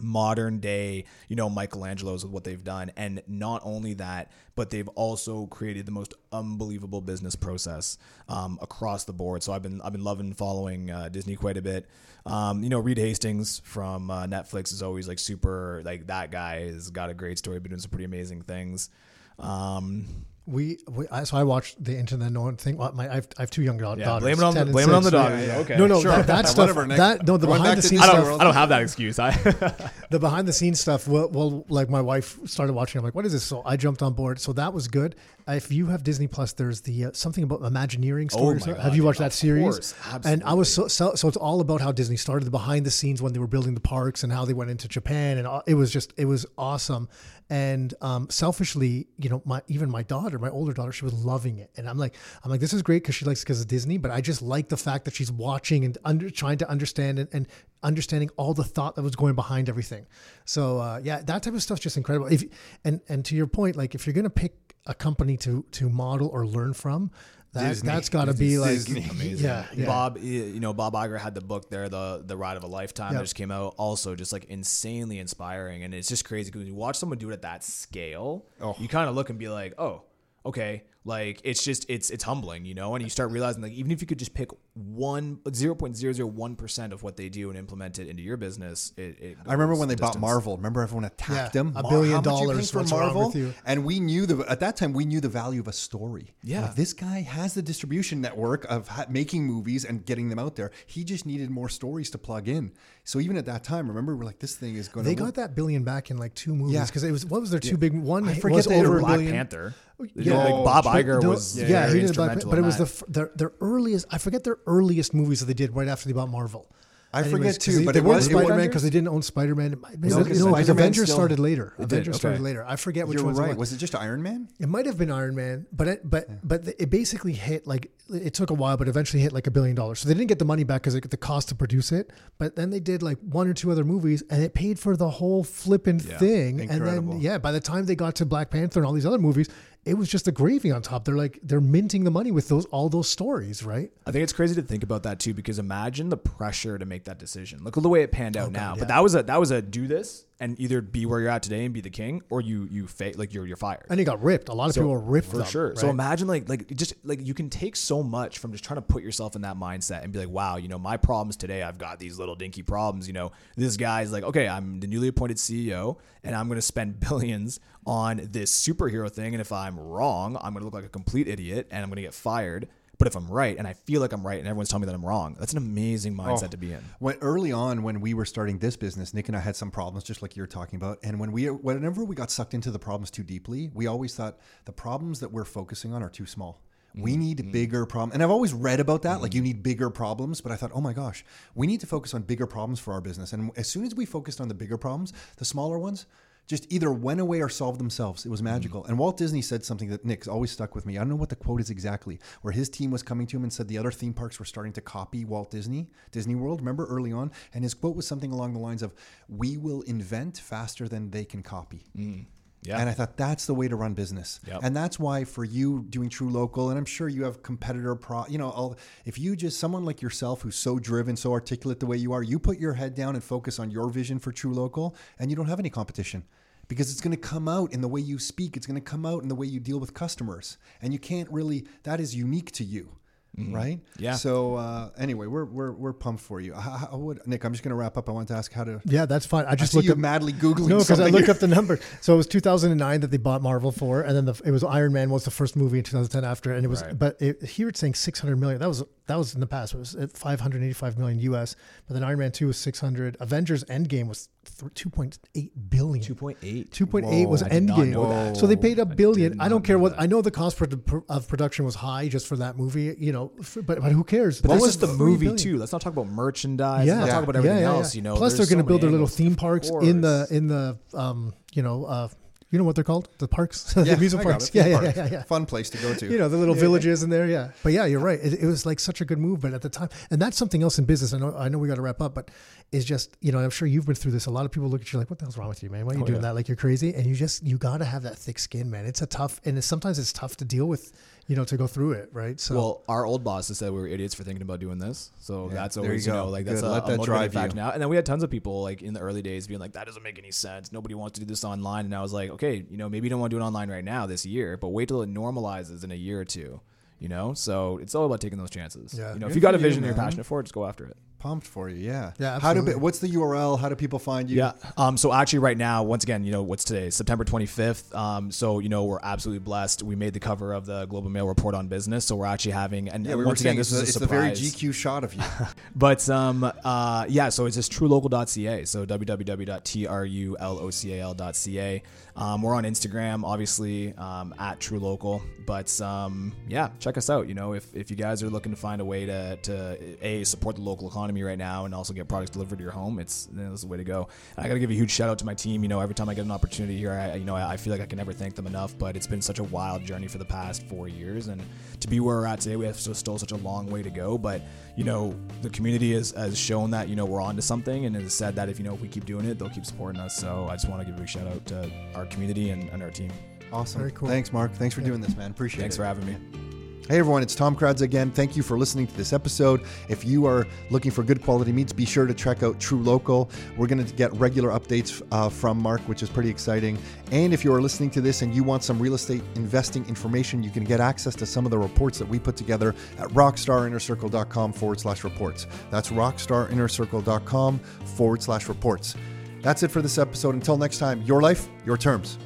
[0.00, 2.90] modern day, you know, Michelangelo's with what they've done.
[2.96, 9.04] And not only that, but they've also created the most unbelievable business process um, across
[9.04, 9.42] the board.
[9.42, 11.86] So I've been I've been loving following uh, Disney quite a bit.
[12.26, 16.66] Um, you know, Reed Hastings from uh, Netflix is always like super like that guy
[16.66, 18.90] has got a great story, been doing some pretty amazing things.
[19.38, 22.76] Um, We, we I, so I watched the internet the Unknown thing.
[22.76, 24.24] Well, my I have, I have two young da- yeah, daughters.
[24.24, 25.30] blame it on the blame it on the dog.
[25.32, 25.56] Yeah, yeah.
[25.58, 26.12] Okay, No, no, Sure.
[26.12, 26.58] that, that stuff.
[26.58, 26.98] Whatever, Nick.
[26.98, 28.82] that no, the Going behind back the to scenes I don't, I don't have that
[28.82, 29.18] excuse.
[29.18, 29.30] I
[30.10, 31.08] the behind the scenes stuff.
[31.08, 32.98] Well, well, like my wife started watching.
[32.98, 33.42] I'm like, what is this?
[33.42, 34.38] So I jumped on board.
[34.38, 35.14] So that was good.
[35.48, 38.66] If you have Disney Plus, there's the uh, something about Imagineering stories.
[38.68, 39.62] Oh my have you watched yeah, that of series?
[39.62, 39.94] course.
[40.24, 42.90] And I was so, so so it's all about how Disney started the behind the
[42.90, 45.62] scenes when they were building the parks and how they went into Japan and all,
[45.66, 47.08] it was just it was awesome.
[47.50, 51.58] And um, selfishly, you know, my even my daughter, my older daughter, she was loving
[51.58, 51.70] it.
[51.76, 53.98] And I'm like, I'm like, this is great because she likes because of Disney.
[53.98, 57.28] But I just like the fact that she's watching and under, trying to understand and,
[57.32, 57.48] and
[57.82, 60.06] understanding all the thought that was going behind everything.
[60.44, 62.26] So uh, yeah, that type of stuff's just incredible.
[62.28, 62.44] If
[62.84, 64.54] and and to your point, like if you're gonna pick
[64.86, 67.10] a company to to model or learn from,
[67.54, 67.86] that Disney.
[67.86, 69.04] that's got to be like Disney.
[69.08, 69.44] amazing.
[69.46, 69.86] yeah, yeah.
[69.86, 73.12] Bob, you know, Bob Iger had the book there, the the Ride of a Lifetime
[73.12, 73.18] Yeah.
[73.18, 73.74] that just came out.
[73.78, 77.34] Also, just like insanely inspiring, and it's just crazy because you watch someone do it
[77.34, 78.74] at that scale, Oh.
[78.78, 80.02] you kind of look and be like, oh,
[80.46, 82.94] okay, like it's just it's it's humbling, you know.
[82.94, 86.12] And you start realizing like even if you could just pick one zero point zero
[86.14, 89.18] zero one percent of what they do and implement it into your business, it.
[89.20, 90.18] it I remember when they bought.
[90.18, 90.56] Marvel.
[90.56, 91.72] Remember everyone attacked Yeah, them.
[91.76, 93.52] a Mar- billion how much you paying dollars, for Marvel, with you?
[93.66, 96.34] and we knew the at that time we knew the value of a story.
[96.42, 96.62] Yeah.
[96.62, 100.56] Like, this guy has the distribution network of ha- making movies and getting them out
[100.56, 100.70] there.
[100.86, 102.72] He just needed more stories to plug in.
[103.04, 105.10] So even at that time, remember we're like, this thing is going to.
[105.10, 106.86] They got that billion back in like two movies Yeah.
[106.86, 108.26] because it was what was their two big one?
[108.26, 109.32] I forget was they had over a Black billion.
[109.32, 109.74] Panther.
[110.00, 110.36] Oh, yeah.
[110.36, 112.62] like Bob But Iger the- was yeah, very he did Black instrumental Panther, but it
[112.62, 114.06] was the their their earliest.
[114.10, 116.68] I forget their earliest movies that they did right after they bought Marvel.
[117.16, 119.06] I forget 'cause too, they, but they it weren't was- Spider Man because they didn't
[119.06, 119.70] own Spider Man.
[119.70, 121.72] No, No, because because Avengers still- started later.
[121.78, 122.64] did, Avengers started later.
[122.66, 123.26] I forget which one.
[123.26, 123.38] You're ones.
[123.38, 123.50] right.
[123.50, 123.70] It was.
[123.70, 124.48] Was it just Iron Man?
[124.58, 128.34] It might have been Iron Man, but it, but but it basically hit like it
[128.34, 130.00] took a while, but eventually hit like a billion dollars.
[130.00, 132.10] So they didn't get the money back because it got the cost to produce it.
[132.38, 135.08] But then they did like one or two other movies, and it paid for the
[135.08, 136.58] whole flipping thing.
[136.58, 136.88] Incredible.
[137.12, 139.18] And then yeah, by the time they got to Black Panther and all these other
[139.18, 139.48] movies,
[139.84, 141.04] it was just the gravy on top.
[141.04, 143.90] They're like they're minting the money with those all those stories, right?
[144.06, 147.04] I think it's crazy to think about that too, because imagine the pressure to make
[147.04, 147.62] that decision.
[147.62, 148.74] Look at the way it panned out oh, now.
[148.74, 148.80] yeah.
[148.80, 151.42] But that was a that was a do this and either be where you're at
[151.42, 153.86] today and be the king, or you you fa- like you're you're fired.
[153.88, 154.48] And he got ripped.
[154.48, 155.76] A lot of people were ripped for them, sure.
[155.76, 158.82] So imagine like like just like you can take so much from just trying to
[158.82, 161.78] put yourself in that mindset and be like, wow, you know, my problems today, I've
[161.78, 163.06] got these little dinky problems.
[163.06, 166.62] You know, this guy's like, okay, I'm the newly appointed CEO, and I'm going to
[166.62, 170.84] spend billions on this superhero thing, and if I'm wrong, I'm going to look like
[170.84, 172.68] a complete idiot, and I'm going to get fired.
[173.04, 174.94] But if I'm right, and I feel like I'm right, and everyone's telling me that
[174.94, 176.22] I'm wrong, that's an amazing oh.
[176.22, 176.82] mindset to be in.
[177.00, 180.04] When early on, when we were starting this business, Nick and I had some problems,
[180.04, 181.00] just like you're talking about.
[181.02, 184.38] And when we, whenever we got sucked into the problems too deeply, we always thought
[184.64, 186.62] the problems that we're focusing on are too small.
[186.94, 187.20] We mm-hmm.
[187.20, 187.50] need mm-hmm.
[187.50, 188.14] bigger problems.
[188.14, 189.48] And I've always read about that, like you mm-hmm.
[189.48, 190.40] need bigger problems.
[190.40, 193.02] But I thought, oh my gosh, we need to focus on bigger problems for our
[193.02, 193.34] business.
[193.34, 196.06] And as soon as we focused on the bigger problems, the smaller ones
[196.46, 198.26] just either went away or solved themselves.
[198.26, 198.52] It was mm-hmm.
[198.52, 198.84] magical.
[198.84, 200.96] And Walt Disney said something that Nick's always stuck with me.
[200.96, 203.42] I don't know what the quote is exactly, where his team was coming to him
[203.42, 206.60] and said the other theme parks were starting to copy Walt Disney, Disney World.
[206.60, 207.30] Remember early on?
[207.52, 208.94] And his quote was something along the lines of,
[209.28, 211.86] We will invent faster than they can copy.
[211.96, 212.26] Mm.
[212.64, 212.78] Yeah.
[212.78, 214.40] And I thought that's the way to run business.
[214.46, 214.60] Yep.
[214.62, 218.38] And that's why for you doing TruLocal, and I'm sure you have competitor pro, you
[218.38, 221.98] know, all, if you just someone like yourself who's so driven, so articulate the way
[221.98, 225.30] you are, you put your head down and focus on your vision for TruLocal, and
[225.30, 226.24] you don't have any competition.
[226.66, 228.56] Because it's going to come out in the way you speak.
[228.56, 231.30] It's going to come out in the way you deal with customers, and you can't
[231.30, 231.66] really.
[231.82, 232.88] That is unique to you,
[233.36, 233.80] right?
[233.98, 234.14] Yeah.
[234.14, 236.54] So uh, anyway, we're we're we're pumped for you.
[236.54, 238.08] How, how would, Nick, I'm just going to wrap up.
[238.08, 238.80] I want to ask how to.
[238.84, 239.44] Yeah, that's fine.
[239.46, 240.68] I I just see looked you up madly googling.
[240.68, 241.80] No, because I something looked up the number.
[242.00, 244.92] So it was 2009 that they bought Marvel for, and then the, it was Iron
[244.92, 246.82] Man was the first movie in 2010 after, and it was.
[246.82, 246.98] Right.
[246.98, 248.60] But it, here it's saying 600 million.
[248.60, 249.74] That was that was in the past.
[249.74, 253.16] It was at 585 million US, but then Iron Man 2 was 600.
[253.20, 254.28] Avengers Endgame was
[254.58, 256.02] th- 2.8 billion.
[256.04, 256.70] 2.8.
[256.70, 258.36] 2.8 was I did not know Endgame.
[258.36, 259.32] So they paid a billion.
[259.32, 260.00] did I, don't care what that.
[260.00, 263.58] I know the cost of production was high just for that movie, you know, f-
[263.66, 264.40] but but who cares?
[264.40, 265.36] But This that's is the movie billion.
[265.36, 265.58] too.
[265.58, 266.86] Let's not talk about merchandise.
[266.86, 267.76] Yeah, Let's not talk about everything yeah, yeah.
[267.76, 267.94] else.
[267.94, 270.46] You know, Plus, they're going to so build their little theme parks in the in
[270.46, 272.08] the um, you know, uh,
[272.54, 273.08] you know what they're called?
[273.18, 274.50] The parks, Yeah, the amusement parks.
[274.54, 274.96] Yeah, yeah, park.
[274.96, 275.22] yeah, yeah, yeah.
[275.24, 276.06] Fun place to go to.
[276.06, 277.26] You know, the little villages in there.
[277.26, 278.20] Yeah, but yeah, you're right.
[278.22, 280.62] It, it was like such a good move, but at the time, and that's something
[280.62, 281.12] else in business.
[281.12, 282.30] I know, I know, we got to wrap up, but
[282.72, 284.26] it's just you know, I'm sure you've been through this.
[284.26, 285.84] A lot of people look at you like, "What the hell's wrong with you, man?
[285.84, 286.28] Why are you Oh, doing yeah.
[286.28, 286.34] that?
[286.36, 288.86] Like you're crazy." And you just you got to have that thick skin, man.
[288.86, 290.92] It's a tough, and it's, sometimes it's tough to deal with,
[291.26, 292.38] you know, to go through it, right?
[292.38, 295.10] So Well, our old boss has said we were idiots for thinking about doing this.
[295.20, 296.68] So Yeah, that's there you always, you, know, like that's Good.
[296.68, 297.62] a, Let a that motivating drive factor you.
[297.62, 297.70] now.
[297.70, 299.86] And then we had tons of people like in the early days being like, that
[299.86, 300.70] doesn't make any sense.
[300.72, 301.86] Nobody wants to do this online.
[301.86, 303.70] And I was like, okay, you know, maybe you don't want to do it online
[303.70, 306.60] right now this year, but wait till it normalizes in a year or two.
[307.00, 308.94] You know, so it's all about taking those chances.
[308.96, 309.12] Yeah.
[309.14, 310.54] You know, if you got for a you, vision and you're passionate for it, just
[310.54, 310.96] go after it.
[311.24, 311.76] Pumped for you.
[311.76, 312.12] Yeah.
[312.18, 312.60] Yeah, How do?
[312.78, 313.58] What's the URL?
[313.58, 314.36] How do people find you?
[314.36, 314.52] Yeah.
[314.76, 316.90] Um, so actually, right now, once again, you know, what's today?
[316.90, 317.96] September 25th.
[317.96, 319.82] Um, so you know, we're absolutely blessed.
[319.82, 322.04] We made the cover of the Globe and Mail Report on Business.
[322.04, 324.00] So we're actually having, and Yeah, we once were saying again, this it's, is the,
[324.00, 324.32] a it's the very.
[324.32, 325.22] GQ shot of you.
[325.74, 328.66] But um, uh, yeah, so it's just trulocal.ca.
[328.66, 331.82] So www.trulocal.ca.
[332.16, 335.22] Um, we're on Instagram, obviously, um, at trulocal.
[335.46, 337.26] But um, yeah, check us out.
[337.28, 340.22] You know, if, if you guys are looking to find a way to, to a
[340.24, 343.28] support the local economy right now and also get products delivered to your home, it's
[343.30, 344.08] you know, this is the way to go.
[344.36, 345.62] I got to give a huge shout out to my team.
[345.62, 347.72] You know, every time I get an opportunity here, I you know I, I feel
[347.72, 348.76] like I can never thank them enough.
[348.78, 351.42] But it's been such a wild journey for the past four years, and
[351.80, 353.90] to be where we're at today, we have still, still such a long way to
[353.90, 354.18] go.
[354.18, 354.42] But
[354.76, 358.14] you know, the community has, has shown that you know we're onto something, and has
[358.14, 360.16] said that if you know if we keep doing it, they'll keep supporting us.
[360.16, 362.82] So I just want to give a big shout out to our community and, and
[362.82, 363.10] our team.
[363.52, 363.80] Awesome.
[363.80, 364.08] Very cool.
[364.08, 364.52] Thanks, Marc.
[364.54, 365.30] Thanks for doing this, man.
[365.30, 365.82] Appreciate Thanks it.
[365.82, 366.63] Thanks for having me.
[366.86, 368.10] Hey everyone, it's Tom Karadza again.
[368.10, 369.62] Thank you for listening to this episode.
[369.88, 373.30] If you are looking for good quality meats, be sure to check out TruLocal.
[373.56, 376.76] We're going to get regular updates uh, from Marc, which is pretty exciting.
[377.10, 380.42] And if you are listening to this and you want some real estate investing information,
[380.42, 384.52] you can get access to some of the reports that we put together at rockstarinnercircle.com
[384.52, 385.46] forward slash reports.
[385.70, 387.58] That's rockstarinnercircle.com
[387.96, 388.94] forward slash reports.
[389.40, 390.34] That's it for this episode.
[390.34, 392.18] Until next time, your life, your terms.